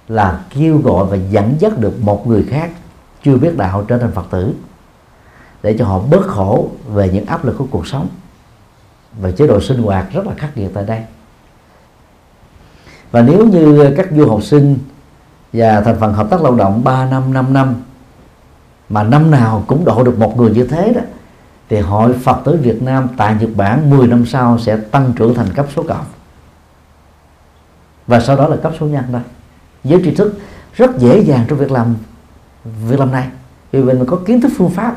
[0.08, 2.70] là kêu gọi và dẫn dắt được một người khác
[3.24, 4.54] chưa biết đạo trở thành phật tử,
[5.62, 8.08] để cho họ bớt khổ về những áp lực của cuộc sống.
[9.20, 11.00] Và chế độ sinh hoạt rất là khắc nghiệt tại đây.
[13.10, 14.78] Và nếu như các du học sinh
[15.52, 17.74] và thành phần hợp tác lao động 3 năm 5 năm
[18.88, 21.00] mà năm nào cũng độ được một người như thế đó
[21.74, 25.34] thì hội Phật tử Việt Nam tại Nhật Bản 10 năm sau sẽ tăng trưởng
[25.34, 26.04] thành cấp số cộng.
[28.06, 29.22] Và sau đó là cấp số nhân đây
[29.84, 30.38] giới tri thức
[30.74, 31.96] rất dễ dàng trong việc làm
[32.88, 33.28] việc làm này.
[33.72, 34.96] Vì mình có kiến thức phương pháp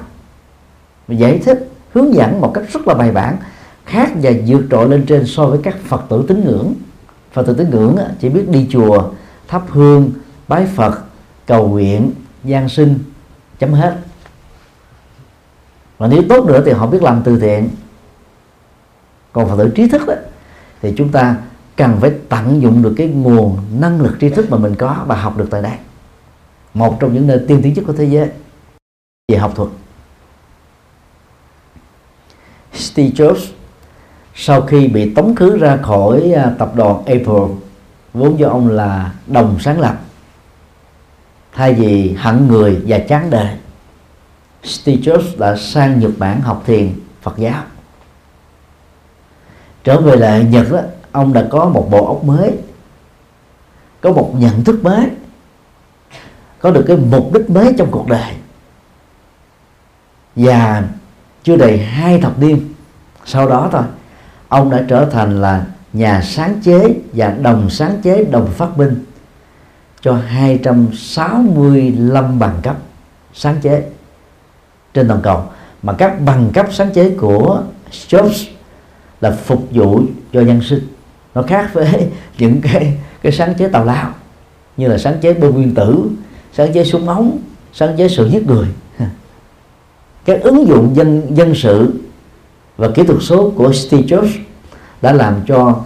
[1.08, 3.38] giải thích, hướng dẫn một cách rất là bài bản,
[3.86, 6.74] khác và vượt trội lên trên so với các phật tử tín ngưỡng.
[7.34, 9.10] Phật tử tín ngưỡng chỉ biết đi chùa,
[9.48, 10.12] thắp hương,
[10.48, 11.02] bái phật,
[11.46, 12.12] cầu nguyện
[12.44, 13.00] gian sinh,
[13.60, 13.98] chấm hết
[15.98, 17.70] và nếu tốt nữa thì họ biết làm từ thiện.
[19.34, 20.14] Còn phật tử trí thức đó,
[20.82, 21.36] thì chúng ta
[21.76, 25.16] cần phải tận dụng được cái nguồn năng lực tri thức mà mình có và
[25.16, 25.78] học được tại đây.
[26.74, 28.30] Một trong những nơi tiên tiến nhất của thế giới,
[29.32, 29.70] về học thuật.
[32.74, 33.52] Steve Jobs,
[34.36, 37.56] sau khi bị tống khứ ra khỏi à, tập đoàn Apple,
[38.14, 40.00] vốn do ông là đồng sáng lập,
[41.54, 43.58] thay vì hận người và chán đời
[44.64, 47.64] Steve Jobs đã sang Nhật Bản học thiền, Phật giáo.
[49.84, 50.82] Trở về lại Nhật đó
[51.12, 52.52] ông đã có một bộ óc mới,
[54.02, 55.10] có một nhận thức mới,
[56.60, 58.34] có được cái mục đích mới trong cuộc đời.
[60.36, 60.84] Và
[61.44, 62.74] chưa đầy hai thập niên
[63.26, 63.84] sau đó thôi,
[64.48, 69.06] ông đã trở thành là nhà sáng chế và đồng sáng chế đồng phát minh
[70.02, 72.78] cho 265 bằng cấp
[73.34, 73.84] sáng chế
[74.94, 75.44] trên toàn cầu.
[75.84, 77.62] Mà các bằng cấp sáng chế của
[77.92, 78.46] Jobs
[79.22, 80.02] là phục vụ
[80.34, 80.88] cho nhân sinh.
[81.36, 82.08] Nó khác với
[82.38, 84.14] những cái cái sáng chế tào lao,
[84.78, 86.10] như là sáng chế bom nguyên tử,
[86.54, 87.40] sáng chế súng ống,
[87.74, 88.68] sáng chế sự giết người.
[90.26, 91.94] Các ứng dụng dân dân sự
[92.78, 94.38] và kỹ thuật số của Steve Jobs
[95.02, 95.80] đã làm cho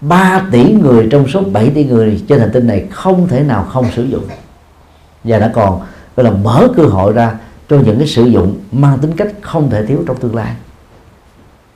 [0.00, 3.66] 3 tỷ người trong số 7 tỷ người trên hành tinh này không thể nào
[3.72, 4.24] không sử dụng.
[5.24, 5.80] Và đã còn,
[6.16, 7.38] gọi là mở cơ hội ra
[7.70, 10.54] cho những cái sử dụng mang tính cách không thể thiếu trong tương lai.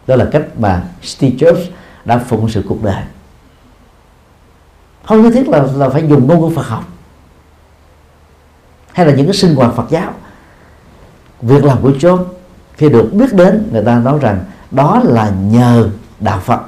[0.07, 1.64] Đó là cách mà Steve Jobs
[2.05, 3.03] đã phụng sự cuộc đời.
[5.05, 6.84] Không nhất thiết là là phải dùng ngôn ngữ Phật học,
[8.92, 10.12] hay là những cái sinh hoạt Phật giáo.
[11.42, 12.24] Việc làm của Jobs
[12.72, 15.88] khi được biết đến, người ta nói rằng đó là nhờ
[16.20, 16.61] đạo Phật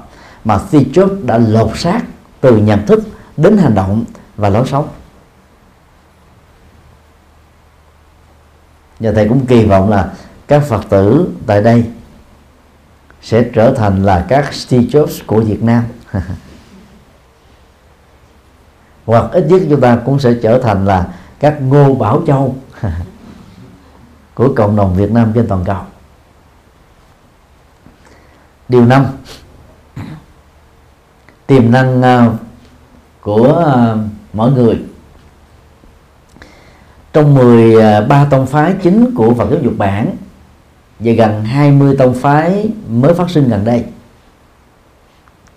[0.45, 2.01] mà Steve Jobs đã lột xác
[2.41, 3.03] từ nhận thức
[3.37, 4.05] đến hành động
[4.37, 4.89] và lối sống.
[9.01, 10.13] Và thầy cũng kỳ vọng là
[10.49, 11.85] các Phật tử tại đây
[13.23, 15.85] sẽ trở thành là các Steve Jobs của Việt Nam.
[19.07, 21.07] Hoặc ít nhất chúng ta cũng sẽ trở thành là
[21.41, 22.57] các Ngô Bảo Châu
[24.35, 25.83] của cộng đồng Việt Nam trên toàn cầu.
[28.69, 29.07] Điều năm,
[31.47, 32.31] tiềm năng à,
[33.21, 33.95] của à,
[34.33, 34.85] mỗi người
[37.17, 40.17] trong 13 à, tông phái chính của Phật giáo dục bản
[40.99, 43.85] và gần 20 tông phái mới phát sinh gần đây.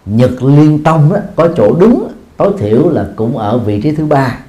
[0.05, 4.05] Nhật Liên Tông đó, có chỗ đứng tối thiểu là cũng ở vị trí thứ
[4.05, 4.39] ba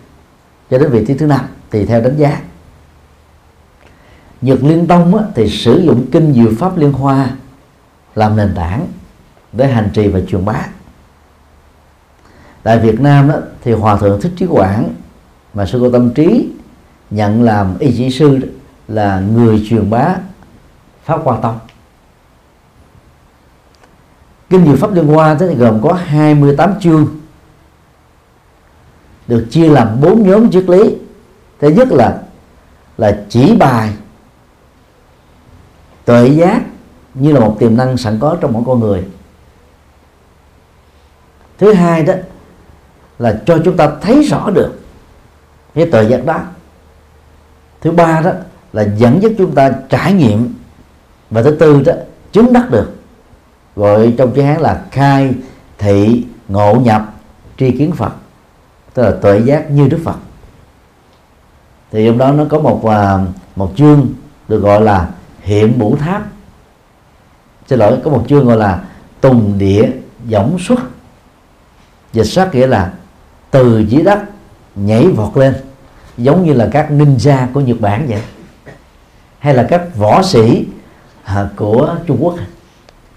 [0.71, 1.41] cho đến vị trí thứ năm
[1.71, 2.41] thì theo đánh giá.
[4.41, 7.31] Nhật Liên Tông á, thì sử dụng kinh diệu pháp liên hoa
[8.15, 8.87] làm nền tảng
[9.53, 10.67] để hành trì và truyền bá.
[12.63, 14.95] Tại Việt Nam đó, thì Hòa thượng Thích Trí Quảng
[15.55, 16.49] mà sư cô Tâm Trí
[17.11, 18.49] nhận làm y chỉ sư đó,
[18.89, 20.15] là người truyền bá
[21.05, 21.59] pháp hoa tông.
[24.51, 27.09] Kinh diệu pháp liên hoa thì gồm có 28 chương
[29.27, 30.97] được chia làm bốn nhóm triết lý.
[31.61, 32.23] Thứ nhất là
[32.99, 33.93] là chỉ bài
[36.05, 36.63] tuệ giác
[37.15, 39.05] như là một tiềm năng sẵn có trong mỗi con người.
[41.59, 42.15] Thứ hai đó
[43.19, 44.81] là cho chúng ta thấy rõ được
[45.75, 46.41] cái tuệ giác đó
[47.81, 48.31] thứ ba đó
[48.73, 50.55] là dẫn dắt chúng ta trải nghiệm
[51.31, 51.93] và thứ tư đó,
[52.33, 52.97] chứng đắc được.
[53.77, 55.35] Gọi trong chữ hán là khai
[55.79, 57.15] thị ngộ nhập
[57.59, 58.13] tri kiến phật,
[58.95, 60.17] tức là tuệ giác như đức phật.
[61.91, 63.19] Thì trong đó nó có một à,
[63.57, 64.07] một chương
[64.49, 65.09] được gọi là
[65.41, 66.27] hiện bủ tháp.
[67.67, 68.85] Xin lỗi, có một chương gọi là
[69.21, 69.91] tùng địa
[70.27, 70.81] giống xuất.
[72.13, 72.93] Dịch sát nghĩa là
[73.51, 74.19] từ dưới đất
[74.75, 75.55] nhảy vọt lên
[76.23, 78.23] giống như là các ninja của Nhật Bản vậy?
[79.39, 80.67] Hay là các võ sĩ
[81.25, 82.35] à, của Trung Quốc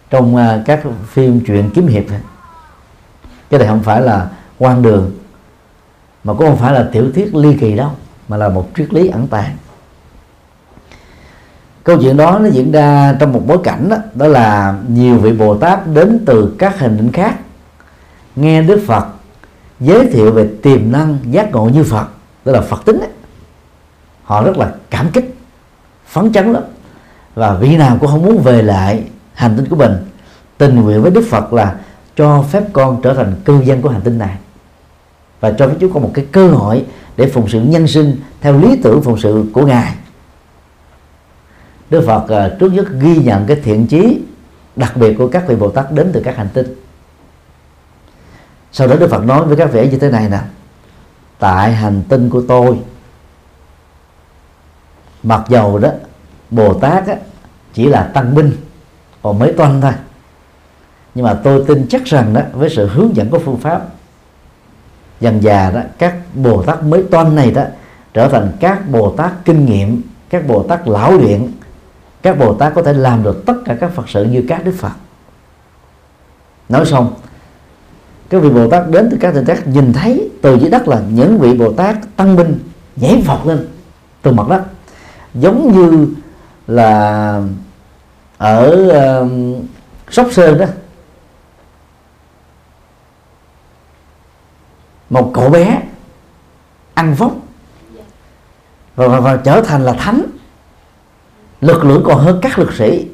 [0.09, 2.03] trong à, các phim truyện kiếm hiệp
[3.49, 4.27] cái này không phải là
[4.57, 5.11] quan đường
[6.23, 7.89] mà cũng không phải là tiểu thuyết ly kỳ đâu
[8.27, 9.57] mà là một triết lý ẩn tàng.
[11.83, 15.31] Câu chuyện đó nó diễn ra trong một bối cảnh đó, đó là nhiều vị
[15.31, 17.35] bồ tát đến từ các hình định khác
[18.35, 19.05] nghe đức phật
[19.79, 22.07] giới thiệu về tiềm năng giác ngộ như phật
[22.43, 23.09] tức là phật tính ấy.
[24.23, 25.35] họ rất là cảm kích,
[26.07, 26.63] phấn chấn lắm.
[27.35, 29.91] Và vị nào cũng không muốn về lại hành tinh của mình,
[30.57, 31.75] tình nguyện với đức phật là
[32.15, 34.37] cho phép con trở thành cư dân của hành tinh này.
[35.39, 36.85] Và cho phép chúng có một cái cơ hội
[37.17, 39.95] để phụng sự nhân sinh theo lý tưởng phụng sự của ngài.
[41.89, 44.21] Đức Phật à, trước nhất ghi nhận cái thiện chí
[44.75, 46.75] đặc biệt của các vị Bồ Tát đến từ các hành tinh.
[48.71, 50.39] Sau đó Đức Phật nói với các vị như thế này nè
[51.39, 52.79] tại hành tinh của tôi.
[55.23, 55.89] Mặc dầu đó
[56.49, 57.15] Bồ Tát á,
[57.73, 58.51] chỉ là tăng binh
[59.21, 59.91] còn mấy toanh thôi.
[61.15, 63.81] Nhưng mà tôi tin chắc rằng đó với sự hướng dẫn của phương pháp
[65.19, 67.63] dần già đó các Bồ Tát mới toanh này đó
[68.13, 71.51] trở thành các Bồ Tát kinh nghiệm các Bồ Tát lão luyện
[72.23, 74.73] các bồ tát có thể làm được tất cả các phật sự như các đức
[74.77, 74.91] phật.
[76.69, 77.13] Nói xong
[78.33, 81.01] các vị bồ tát đến từ các tỉnh khác nhìn thấy từ dưới đất là
[81.09, 82.59] những vị bồ tát tăng binh
[82.95, 83.67] nhảy vọt lên
[84.21, 84.63] từ mặt đất.
[85.33, 86.07] Giống như
[86.67, 87.41] là
[88.37, 88.89] ở
[89.21, 89.31] uh,
[90.11, 90.65] sóc sơn đó.
[95.09, 95.81] Một cậu bé
[96.93, 97.31] ăn vóc
[98.95, 100.23] và, và, và trở thành là thánh.
[101.61, 103.07] Lực lượng còn hơn các lực sĩ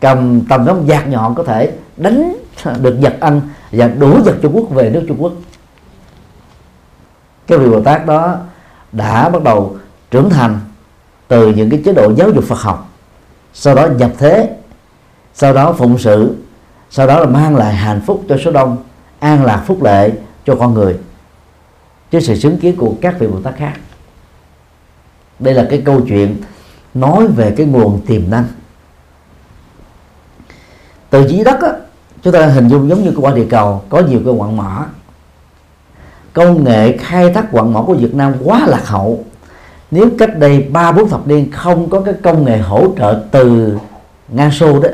[0.00, 3.40] cầm tầm giống giạc nhọn có thể đánh được giật ăn
[3.72, 5.32] và đổ giật Trung Quốc về nước Trung Quốc.
[7.46, 8.36] Cái vị Bồ Tát đó
[8.92, 9.76] đã bắt đầu
[10.10, 10.60] trưởng thành
[11.28, 12.90] từ những cái chế độ giáo dục Phật học
[13.54, 14.56] sau đó nhập thế
[15.34, 16.36] sau đó phụng sự
[16.90, 18.76] sau đó là mang lại hạnh phúc cho số đông
[19.18, 20.12] an lạc phúc lệ
[20.44, 20.98] cho con người
[22.10, 23.72] trước sự chứng kiến của các vị Bồ Tát khác.
[25.38, 26.36] Đây là cái câu chuyện
[26.94, 28.44] nói về cái nguồn tiềm năng.
[31.10, 31.72] Từ dưới đất á,
[32.26, 34.86] chúng ta hình dung giống như cái quả địa cầu có nhiều cái quặng mỏ.
[36.32, 39.24] Công nghệ khai thác quặng mỏ của Việt Nam quá lạc hậu.
[39.90, 43.78] Nếu cách đây ba bốn thập niên không có cái công nghệ hỗ trợ từ
[44.28, 44.88] Nga Xô đó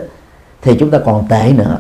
[0.62, 1.78] thì chúng ta còn tệ nữa.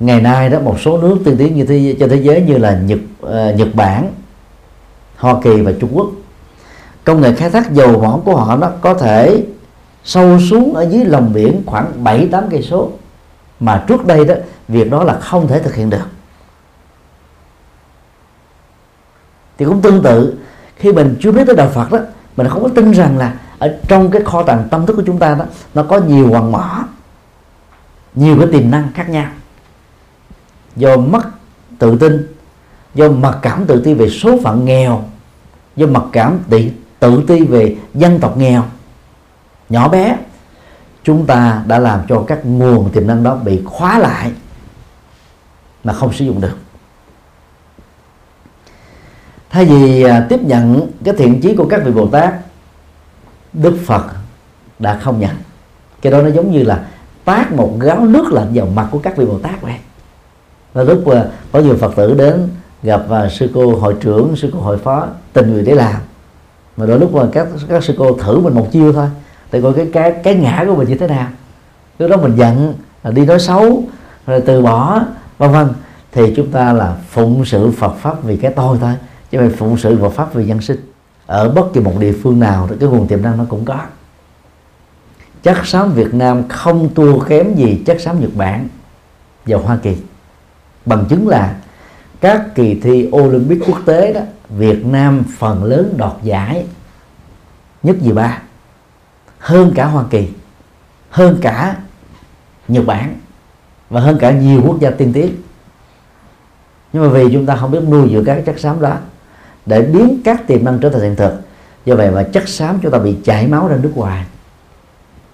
[0.00, 2.80] Ngày nay đó một số nước tiên tiến như thế trên thế giới như là
[2.86, 4.12] Nhật uh, Nhật Bản
[5.16, 6.06] Hoa Kỳ và Trung Quốc.
[7.04, 9.44] Công nghệ khai thác dầu mỏ của họ nó có thể
[10.04, 12.90] sâu xuống ở dưới lòng biển khoảng 7 8 cây số.
[13.60, 14.34] Mà trước đây đó
[14.68, 16.06] việc đó là không thể thực hiện được.
[19.58, 20.38] Thì cũng tương tự
[20.76, 21.98] khi mình chưa biết tới đạo Phật đó
[22.36, 25.18] mình không có tin rằng là ở trong cái kho tàng tâm thức của chúng
[25.18, 25.44] ta đó
[25.74, 26.84] nó có nhiều hoàng mỏ
[28.14, 29.30] nhiều cái tiềm năng khác nhau.
[30.76, 31.22] Do mất
[31.78, 32.34] tự tin
[32.94, 35.04] do mặc cảm tự ti về số phận nghèo
[35.76, 36.60] do mặc cảm tự,
[36.98, 38.62] tự ti về dân tộc nghèo
[39.68, 40.16] nhỏ bé,
[41.04, 44.32] chúng ta đã làm cho các nguồn tiềm năng đó bị khóa lại
[45.84, 46.56] mà không sử dụng được.
[49.50, 52.34] Thay vì à, tiếp nhận cái thiện chí của các vị bồ tát,
[53.52, 54.04] đức phật
[54.78, 55.36] đã không nhận.
[56.02, 56.86] Cái đó nó giống như là
[57.24, 59.74] tát một gáo nước lạnh vào mặt của các vị bồ tát vậy.
[60.72, 62.48] Và lúc à, có nhiều phật tử đến
[62.82, 66.00] gặp và sư cô hội trưởng, sư cô hội phó, tình người để làm.
[66.76, 69.08] Mà đôi lúc mà các các sư cô thử mình một chiêu thôi
[69.52, 71.28] để coi cái cái cái ngã của mình như thế nào.
[71.98, 72.74] Lúc đó mình giận
[73.10, 73.82] đi nói xấu,
[74.26, 75.02] rồi từ bỏ,
[75.38, 75.68] vân vân.
[76.12, 78.92] Thì chúng ta là phụng sự Phật pháp vì cái tôi thôi,
[79.30, 80.90] chứ mình phụng sự Phật pháp vì nhân sinh.
[81.26, 83.78] Ở bất kỳ một địa phương nào, thì cái nguồn tiềm năng nó cũng có.
[85.42, 88.68] Chất xám Việt Nam không thua kém gì chất xám Nhật Bản
[89.46, 89.96] và Hoa Kỳ.
[90.86, 91.54] Bằng chứng là
[92.20, 96.66] các kỳ thi Olympic quốc tế đó, Việt Nam phần lớn đoạt giải
[97.82, 98.42] nhất gì ba?
[99.44, 100.28] Hơn cả Hoa Kỳ,
[101.10, 101.76] hơn cả
[102.68, 103.14] Nhật Bản
[103.90, 105.34] và hơn cả nhiều quốc gia tiên tiến.
[106.92, 108.96] Nhưng mà vì chúng ta không biết nuôi dưỡng các chất xám đó
[109.66, 111.32] để biến các tiềm năng trở thành hiện thực,
[111.84, 114.24] do vậy mà chất xám chúng ta bị chảy máu ra nước ngoài.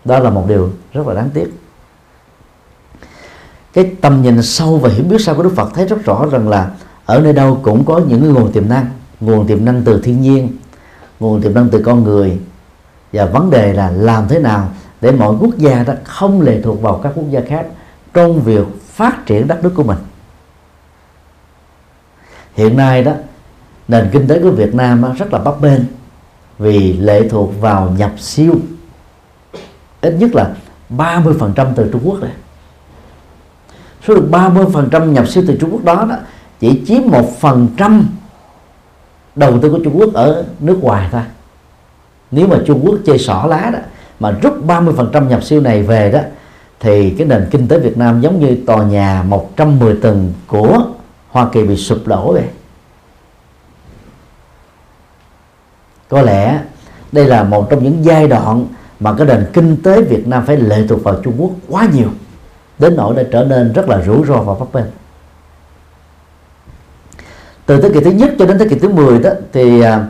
[0.05, 1.47] Đó là một điều rất là đáng tiếc.
[3.73, 6.49] Cái tầm nhìn sâu và hiểu biết sâu của Đức Phật thấy rất rõ rằng
[6.49, 6.71] là
[7.07, 8.87] ở nơi đâu cũng có những nguồn tiềm năng,
[9.21, 10.49] nguồn tiềm năng từ thiên nhiên,
[11.21, 12.41] nguồn tiềm năng từ con người
[13.13, 14.69] và vấn đề là làm thế nào
[15.01, 17.67] để mọi quốc gia đó không lệ thuộc vào các quốc gia khác
[18.15, 19.99] trong việc phát triển đất nước của mình.
[22.55, 23.13] Hiện nay đó
[23.89, 25.81] nền kinh tế của Việt Nam rất là bấp bênh
[26.59, 28.55] vì lệ thuộc vào nhập siêu.
[30.01, 30.55] Ít nhất là
[30.91, 32.33] 30% từ Trung Quốc này.
[34.09, 36.17] Số lượng 30% nhập siêu từ Trung Quốc đó, đó
[36.61, 38.09] chỉ chiếm một phần trăm
[39.35, 41.23] đầu tư của Trung Quốc ở nước ngoài thôi
[42.31, 43.79] nếu mà Trung Quốc chơi xỏ lá đó
[44.21, 46.21] mà rút 30% nhập siêu này về đó
[46.81, 50.83] thì cái nền kinh tế Việt Nam giống như tòa nhà 110 tầng của
[51.31, 52.45] Hoa Kỳ bị sụp đổ vậy.
[56.09, 56.61] Có lẽ
[57.13, 58.67] đây là một trong những giai đoạn
[59.01, 62.09] mà cái nền kinh tế Việt Nam phải lệ thuộc vào Trung Quốc quá nhiều
[62.79, 64.85] đến nỗi đã trở nên rất là rủi ro và bấp bênh.
[67.67, 70.07] Từ thế kỷ thứ nhất cho đến thế kỷ thứ 10 đó thì à,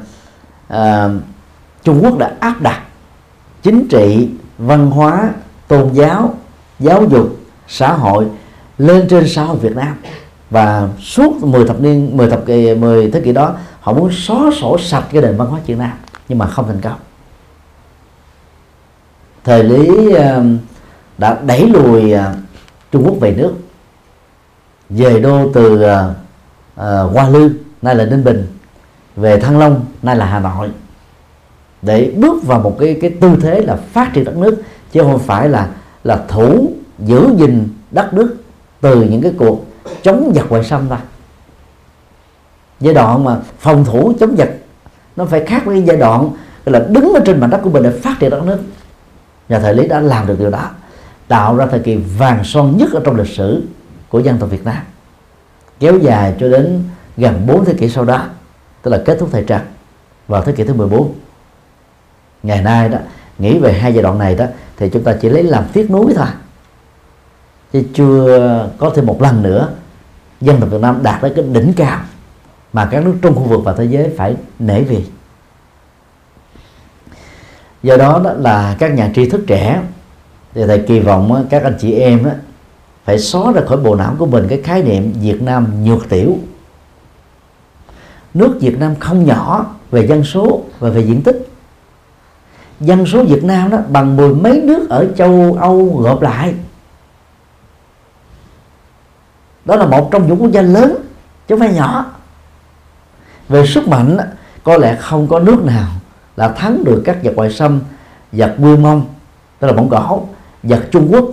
[0.68, 1.08] à,
[1.84, 2.82] Trung Quốc đã áp đặt
[3.62, 4.28] chính trị
[4.58, 5.30] văn hóa
[5.68, 6.34] tôn giáo
[6.78, 7.36] giáo dục
[7.68, 8.26] xã hội
[8.78, 9.96] lên trên xã hội Việt Nam.
[10.50, 14.50] Và suốt 10 thập niên 10 thập kỷ 10 thế kỷ đó họ muốn xóa
[14.60, 15.92] sổ sạch cái nền văn hóa Việt Nam
[16.28, 16.98] nhưng mà không thành công.
[19.44, 20.14] Thời lý
[21.18, 22.34] đã đẩy lùi ờ,
[22.92, 23.54] Trung Quốc về nước.
[24.90, 27.50] Về đô từ uh, Hoa Lư
[27.82, 28.46] nay là Ninh Bình
[29.16, 30.70] về Thăng Long nay là Hà Nội
[31.82, 34.62] để bước vào một cái cái tư thế là phát triển đất nước,
[34.92, 35.68] chứ không phải là
[36.04, 38.36] là thủ, giữ gìn đất nước
[38.80, 39.64] từ những cái cuộc
[40.02, 40.98] chống giặc ngoại xâm ta
[42.80, 44.48] giai đoạn mà phòng thủ chống giặc,
[45.16, 46.30] nó phải khác với giai đoạn
[46.64, 48.58] là đứng ở trên mảnh đất của mình để phát triển đất nước.
[49.48, 50.70] Nhà thời lý đã làm được điều đó,
[51.28, 53.62] tạo ra thời kỳ vàng son nhất ở trong lịch sử
[54.08, 54.82] của dân tộc Việt Nam.
[55.80, 56.84] Kéo dài cho đến
[57.16, 58.24] gần 4 thế kỷ sau đó,
[58.82, 59.60] tức là kết thúc thời Trần
[60.28, 61.12] vào thế kỷ thứ 14
[62.42, 62.98] ngày nay đó
[63.38, 64.46] nghĩ về hai giai đoạn này đó
[64.76, 66.26] thì chúng ta chỉ lấy làm tiếc nuối thôi.
[67.72, 69.68] Chứ chưa có thêm một lần nữa
[70.40, 72.00] dân tộc Việt Nam đạt tới cái đỉnh cao
[72.72, 75.04] mà các nước trong khu vực và thế giới phải nể vì.
[77.82, 79.82] Do đó, đó là các nhà tri thức trẻ
[80.54, 82.30] thì thầy kỳ vọng các anh chị em đó,
[83.04, 86.38] phải xóa ra khỏi bộ não của mình cái khái niệm Việt Nam nhược tiểu.
[88.34, 91.49] Nước Việt Nam không nhỏ về dân số và về diện tích
[92.80, 96.54] dân số Việt Nam đó bằng mười mấy nước ở châu Âu gộp lại.
[99.64, 100.96] Đó là một trong những quốc gia lớn
[101.48, 102.04] chứ không phải nhỏ.
[103.48, 104.16] Về sức mạnh
[104.64, 105.88] có lẽ không có nước nào
[106.36, 107.80] là thắng được các giặc ngoại xâm
[108.32, 109.06] giặc quy Mông
[109.58, 110.22] tức là Mông Cổ
[110.62, 111.24] giặc Trung Quốc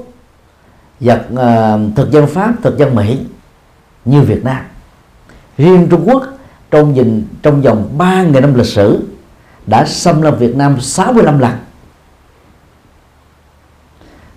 [0.99, 3.19] giật uh, ờ, thực dân pháp thực dân mỹ
[4.05, 4.65] như việt nam.
[5.57, 6.23] Riêng trung quốc
[6.71, 9.03] trong dình trong vòng ba nghìn năm lịch sử
[9.67, 11.51] đã xâm lăng Việt Nam 65 lần.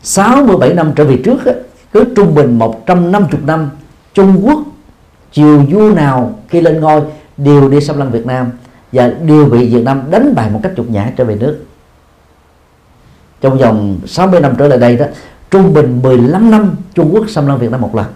[0.02, 1.38] 67 năm trở về trước
[1.92, 3.70] cứ trung bình 150 năm
[4.14, 4.58] Trung Quốc,
[5.32, 7.02] triều vua nào khi lên ngôi
[7.36, 8.50] đều đi xâm lăng Việt Nam
[8.92, 11.64] và đều bị Việt Nam đánh bại một cách nhục nhã trở về nước.
[13.40, 15.06] Trong vòng 60 năm trở lại đây đó,
[15.50, 18.06] trung bình 15 năm, Trung Quốc xâm lăng Việt Nam một lần.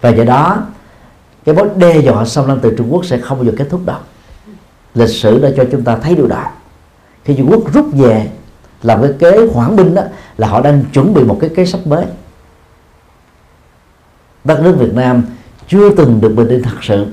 [0.00, 0.62] Và do đó,
[1.44, 3.80] cái mối đe dọa xâm lăng từ Trung Quốc sẽ không bao giờ kết thúc
[3.86, 3.98] đâu
[4.94, 6.44] lịch sử đã cho chúng ta thấy điều đó.
[7.24, 8.30] Khi Trung Quốc rút về
[8.82, 10.02] làm cái kế hoãn binh đó
[10.38, 12.04] là họ đang chuẩn bị một cái kế sách mới.
[14.44, 15.22] Đất nước Việt Nam
[15.68, 17.06] chưa từng được bình yên thật sự.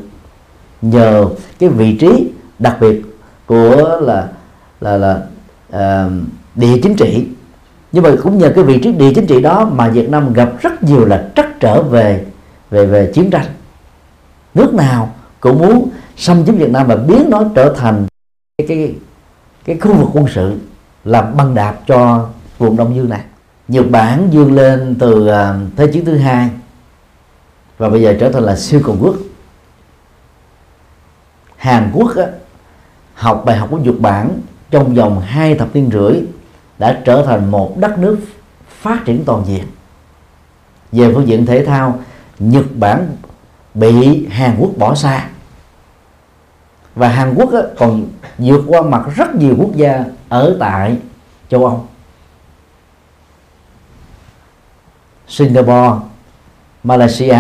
[0.82, 1.30] Nhờ
[1.60, 3.02] cái vị trí đặc biệt
[3.46, 4.28] của là
[4.82, 5.22] là là
[5.70, 6.12] uh,
[6.56, 7.28] địa chính trị.
[7.92, 10.50] Nhưng mà cũng nhờ cái vị trí địa chính trị đó mà Việt Nam gặp
[10.62, 12.26] rất nhiều là trắc trở về
[12.70, 13.46] về về chiến tranh.
[14.54, 15.90] Nước nào cũng muốn
[16.20, 18.06] xâm chiếm Việt Nam và biến nó trở thành
[18.58, 18.96] cái cái
[19.66, 20.60] cái khu vực quân sự
[21.04, 23.22] làm băng đạp cho vùng Đông Dương này.
[23.68, 26.50] Nhật Bản dương lên từ à, thế chiến thứ hai
[27.78, 29.16] và bây giờ trở thành là siêu cường quốc.
[31.58, 32.26] Hàn Quốc á,
[33.14, 34.42] học bài học của Nhật Bản
[34.72, 36.22] trong vòng hai thập niên rưỡi
[36.80, 38.18] đã trở thành một đất nước
[38.70, 39.64] phát triển toàn diện.
[40.92, 42.00] Về phương diện thể thao
[42.40, 43.08] Nhật Bản
[43.74, 45.28] bị Hàn Quốc bỏ xa
[47.00, 48.08] và Hàn Quốc á, còn
[48.38, 50.98] vượt qua mặt rất nhiều quốc gia ở tại
[51.50, 51.88] châu Âu.
[55.28, 56.06] Singapore
[56.84, 57.40] Malaysia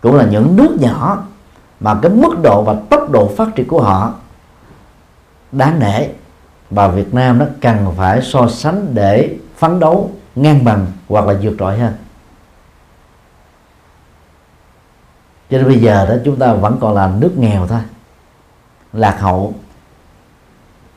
[0.00, 1.24] cũng là những nước nhỏ
[1.80, 4.14] mà cái mức độ và tốc độ phát triển của họ
[5.52, 6.08] đáng nể.
[6.70, 11.34] Và Việt Nam nó cần phải so sánh để phấn đấu ngang bằng hoặc là
[11.42, 11.94] vượt trội hơn.
[15.50, 17.80] Cho nên bây giờ đó chúng ta vẫn còn là nước nghèo thôi
[18.96, 19.54] lạc hậu,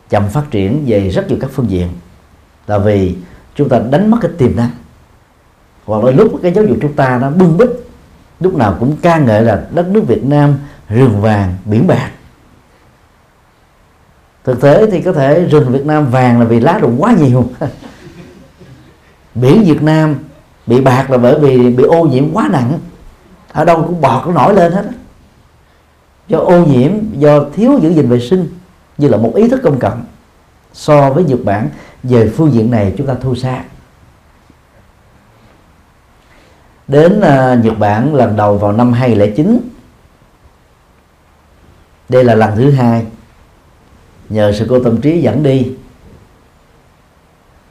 [0.10, 1.88] chậm phát triển về rất nhiều các phương diện.
[2.68, 3.16] Là vì
[3.56, 4.70] chúng ta đánh mất cái tiềm năng.
[5.86, 7.70] Hoặc là lúc cái giáo dục chúng ta nó bưng bít,
[8.40, 10.56] lúc nào cũng ca ngợi là đất nước Việt Nam
[10.90, 12.12] rừng vàng, biển bạc.
[14.44, 17.50] Thực tế thì có thể rừng Việt Nam vàng là vì lá rụng quá nhiều.
[19.36, 20.16] Biển Việt Nam
[20.68, 22.80] bị bạc là bởi vì bị ô nhiễm quá nặng.
[23.52, 24.84] Ở đâu cũng bọt nó nổi lên hết
[26.30, 28.50] do ô nhiễm do thiếu giữ gìn vệ sinh
[28.98, 30.04] như là một ý thức công cộng
[30.74, 31.70] so với Nhật Bản
[32.04, 33.64] về phương diện này chúng ta thua xa.
[36.88, 39.60] Đến uh, Nhật Bản lần đầu vào năm 2009
[42.10, 43.06] đây là lần thứ hai.
[44.30, 45.72] Nhờ sự cô tâm trí dẫn đi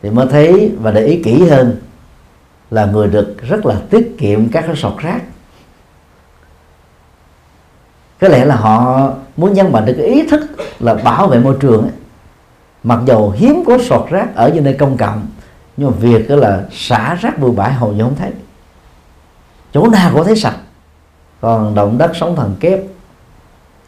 [0.03, 1.77] thì mới thấy và để ý kỹ hơn
[2.71, 5.23] là người được rất là tiết kiệm các cái sọt rác
[8.21, 10.41] có lẽ là họ muốn nhân mạnh được cái ý thức
[10.79, 11.93] là bảo vệ môi trường ấy.
[12.83, 15.27] mặc dầu hiếm có sọt rác ở những nơi công cộng
[15.77, 18.33] nhưng mà việc đó là xả rác bừa bãi hầu như không thấy.
[19.73, 20.57] Chỗ nào cũng thấy sạch.
[21.41, 22.81] Còn động đất sóng thần kép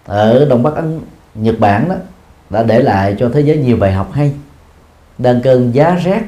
[0.05, 1.01] ở đông bắc ấn
[1.35, 1.95] nhật bản đó
[2.51, 4.35] đã để lại cho thế giới nhiều bài học hay.
[5.19, 6.23] Đang cơn giá rét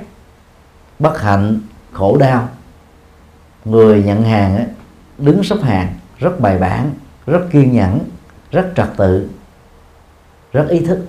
[0.98, 1.60] bất hạnh
[1.92, 2.48] khổ đau.
[3.64, 4.66] Người nhận hàng ấy,
[5.18, 6.90] đứng xếp hàng rất bài bản
[7.26, 7.98] rất kiên nhẫn,
[8.50, 9.28] rất trật tự,
[10.52, 11.06] rất ý thức.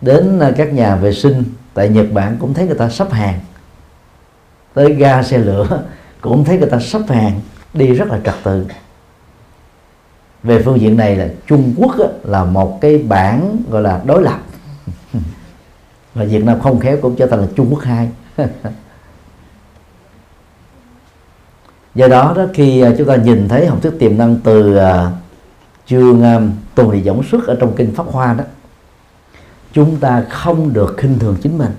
[0.00, 1.44] Đến các nhà vệ sinh
[1.74, 3.40] tại Nhật Bản cũng thấy người ta sắp hàng.
[4.74, 5.82] Tới ga xe lửa
[6.20, 7.40] cũng thấy người ta sắp hàng,
[7.74, 8.66] đi rất là trật tự.
[10.42, 11.94] Về phương diện này là Trung Quốc
[12.24, 14.38] là một cái bản gọi là đối lập.
[16.14, 18.08] Và Việt Nam không khéo cũng trở thành là Trung Quốc hai.
[21.98, 24.82] do đó đó khi à, chúng ta nhìn thấy học thuyết tiềm năng từ uh,
[25.86, 28.44] chương um, tùng thị giống xuất ở trong kinh pháp hoa đó
[29.72, 31.72] chúng ta không được khinh thường chính mình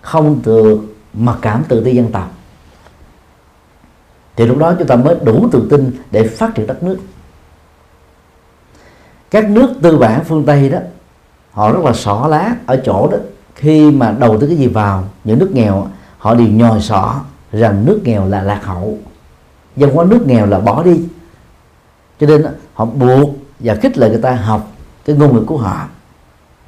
[0.00, 0.80] không được
[1.14, 2.32] mặc cảm tự ti dân tộc.
[4.36, 6.98] Thì lúc đó chúng ta mới đủ tự tin để phát triển đất nước.
[9.30, 10.78] Các nước tư bản phương tây đó
[11.50, 13.18] họ rất là xỏ lá ở chỗ đó.
[13.54, 15.86] Khi mà đầu tư cái gì vào những nước nghèo
[16.18, 17.20] họ đều nhòi xỏ
[17.52, 18.98] rằng nước nghèo là lạc hậu
[19.80, 21.02] dân hóa nước nghèo là bỏ đi.
[22.20, 23.30] Cho nên họ buộc
[23.60, 24.72] và khích lệ người ta học
[25.04, 25.86] cái ngôn ngữ của họ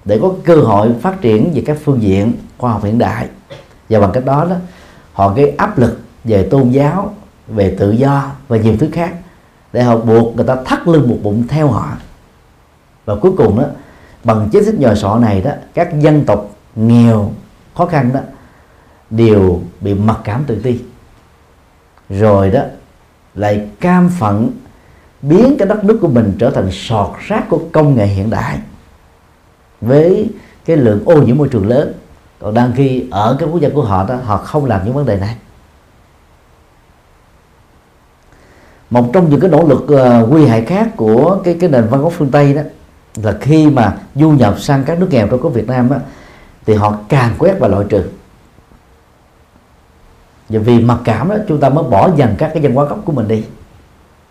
[0.04, 3.28] để có cơ hội phát triển về các phương diện khoa học hiện đại.
[3.88, 4.56] Và bằng cách đó đó,
[5.12, 7.14] họ gây áp lực về tôn giáo,
[7.48, 9.14] về tự do và nhiều thứ khác
[9.72, 11.88] để họ buộc người ta thắt lưng một bụng theo họ.
[13.04, 13.64] Và cuối cùng đó,
[14.24, 17.32] bằng chính sách nhòi sọ này đó, các dân tộc nghèo,
[17.74, 18.20] khó khăn đó,
[19.10, 20.78] đều bị mặc cảm tự ti.
[22.10, 22.60] Rồi đó
[23.34, 24.50] lại cam phận
[25.22, 28.58] biến cái đất nước của mình trở thành sọt rác của công nghệ hiện đại
[29.80, 30.30] với
[30.64, 31.92] cái lượng ô nhiễm môi trường lớn.
[32.40, 35.06] Còn đang khi ở cái quốc gia của họ đó họ không làm những vấn
[35.06, 35.36] đề này.
[38.90, 42.00] Một trong những cái nỗ lực uh, nguy hại khác của cái cái nền văn
[42.00, 42.62] hóa phương tây đó
[43.22, 45.96] là khi mà du nhập sang các nước nghèo trong có Việt Nam đó,
[46.66, 48.02] thì họ càng quét và loại trừ
[50.52, 52.98] và vì mặc cảm đó, chúng ta mới bỏ dần các cái văn hóa gốc
[53.04, 53.44] của mình đi.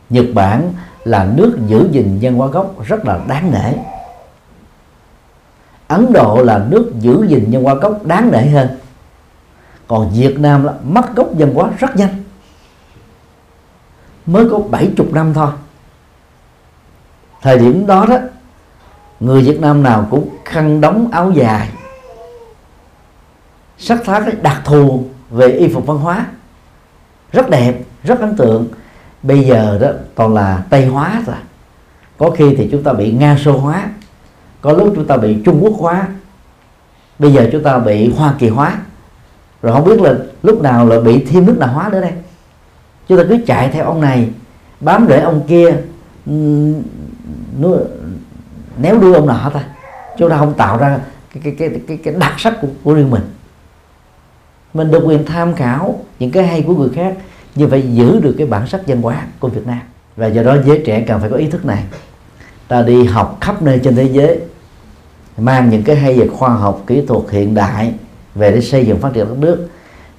[0.09, 0.73] Nhật Bản
[1.03, 3.73] là nước giữ gìn văn hóa gốc rất là đáng nể.
[5.87, 8.67] Ấn Độ là nước giữ gìn văn hóa gốc đáng nể hơn.
[9.87, 12.23] Còn Việt Nam là mất gốc văn hóa rất nhanh.
[14.25, 15.51] Mới có 70 năm thôi.
[17.41, 18.17] Thời điểm đó đó,
[19.19, 21.69] người Việt Nam nào cũng khăn đóng áo dài,
[23.77, 26.25] sắc thái đặc thù về y phục văn hóa.
[27.31, 28.67] Rất đẹp rất ấn tượng.
[29.23, 31.35] Bây giờ đó toàn là tây hóa rồi
[32.17, 33.89] có khi thì chúng ta bị nga sô hóa
[34.61, 36.07] có lúc chúng ta bị trung quốc hóa
[37.19, 38.79] bây giờ chúng ta bị hoa kỳ hóa.
[39.61, 40.13] Rồi không biết là
[40.43, 42.11] lúc nào là bị thêm nước nào hóa nữa đây.
[43.07, 44.29] Chúng ta cứ chạy theo ông này
[44.79, 45.77] bám rễ ông kia
[48.77, 49.63] néo đuôi ông nọ ta
[50.17, 50.99] chúng ta không tạo ra
[51.33, 53.23] cái cái cái cái, cái đặc sắc của, của riêng mình
[54.73, 57.15] mình được quyền tham khảo những cái hay của người khác,
[57.55, 59.79] nhưng phải giữ được cái bản sắc văn hóa của Việt Nam.
[60.15, 61.83] Và do đó giới trẻ cần phải có ý thức này.
[62.67, 64.39] Ta đi học khắp nơi trên thế giới,
[65.37, 67.93] mang những cái hay về khoa học, kỹ thuật hiện đại
[68.35, 69.69] về để xây dựng phát triển đất nước.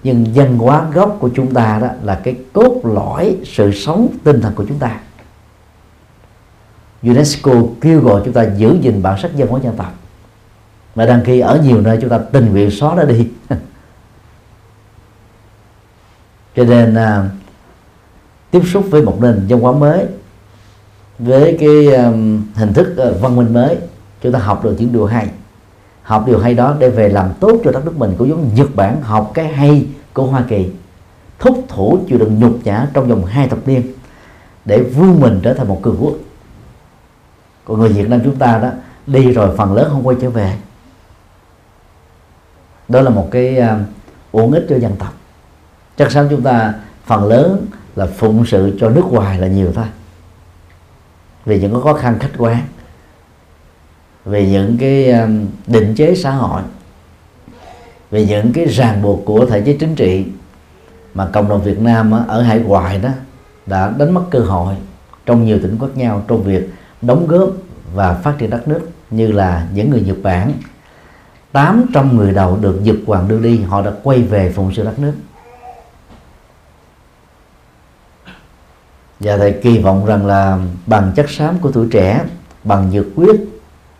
[0.04, 4.40] Nhưng văn hóa gốc của chúng ta đó là cái cốt lõi sự sống tinh
[4.40, 5.00] thần của chúng ta.
[7.02, 9.92] UNESCO kêu gọi chúng ta giữ gìn bản sắc văn hóa dân tộc.
[10.94, 13.28] Mà đăng ký ở nhiều nơi chúng ta tình nguyện xóa nó đi.
[16.56, 17.30] cho nên à,
[18.50, 20.06] tiếp xúc với một nền văn hóa mới
[21.18, 23.76] với cái um, hình thức uh, văn minh mới
[24.20, 25.28] chúng ta học được những điều hay.
[26.02, 28.68] Học điều hay đó để về làm tốt cho đất nước mình cũng giống Nhật
[28.74, 30.70] Bản học cái hay của Hoa Kỳ.
[31.38, 33.82] Thúc thủ chịu đựng nhục nhã trong vòng hai thập niên
[34.64, 36.14] để vươn mình trở thành một cường quốc.
[37.64, 38.68] Còn người Việt Nam chúng ta đó
[39.06, 40.56] đi rồi phần lớn không quay trở về.
[42.88, 43.66] Đó là một cái uh,
[44.32, 45.14] uổng ích cho dân tộc
[45.96, 46.74] chắc chắn chúng ta,
[47.04, 47.66] phần lớn
[47.96, 49.84] là phụng sự cho nước ngoài là nhiều thôi.
[51.44, 52.62] Vì những cái khó khăn khách quan
[54.24, 56.62] về những cái um, định chế xã hội
[58.10, 60.24] về những cái ràng buộc của thể chế chính trị
[61.14, 63.08] mà cộng đồng Việt Nam ở hải ngoại đó,
[63.66, 64.74] đã đánh mất cơ hội
[65.26, 66.70] trong nhiều tỉnh quốc nhau trong việc
[67.02, 67.50] đóng góp
[67.94, 70.52] và phát triển đất nước như là những người Nhật Bản.
[71.52, 74.98] 800 người đầu được Nhật Hoàng đưa đi, họ đã quay về phụng sự đất
[74.98, 75.12] nước.
[79.22, 82.24] Và thầy kỳ vọng rằng là bằng chất xám của tuổi trẻ,
[82.64, 83.40] bằng nhiệt quyết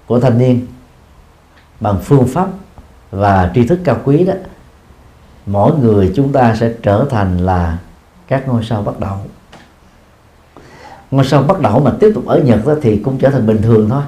[0.06, 0.66] của thanh niên,
[1.80, 2.48] bằng phương pháp
[3.10, 4.34] và tri thức cao quý đó,
[5.46, 7.78] mỗi người chúng ta sẽ trở thành là
[8.28, 9.16] các ngôi sao bắt đầu
[11.10, 13.62] ngôi sao bắt đầu mà tiếp tục ở Nhật đó thì cũng trở thành bình
[13.62, 14.02] thường thôi.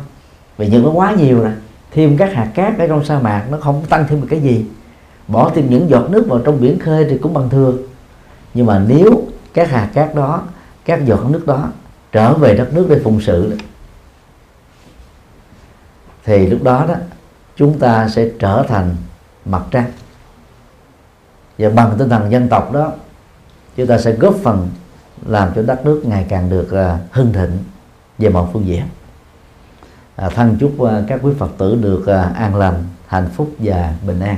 [0.57, 1.53] Vì Nhật nó quá nhiều rồi
[1.91, 4.67] thêm các hạt cát ở trong sa mạc nó không tăng thêm được cái gì.
[5.29, 7.79] Bỏ thêm những giọt nước vào trong biển khơi thì cũng bằng thường
[8.55, 9.23] nhưng mà nếu
[9.55, 10.43] các hạt cát đó
[10.85, 11.69] các giọt nước đó
[12.13, 13.57] trở về đất nước để phụng sự
[16.25, 16.95] thì lúc đó đó
[17.57, 18.97] chúng ta sẽ trở thành
[19.45, 19.93] mặt trăng.
[21.59, 22.93] Và bằng tinh thần dân tộc đó
[23.77, 24.69] chúng ta sẽ góp phần
[25.27, 27.59] làm cho đất nước ngày càng được uh, hưng thịnh
[28.19, 28.83] về mọi phương diện.
[30.17, 33.95] À, thân chúc uh, các quý phật tử được uh, an lành hạnh phúc và
[34.07, 34.37] bình an.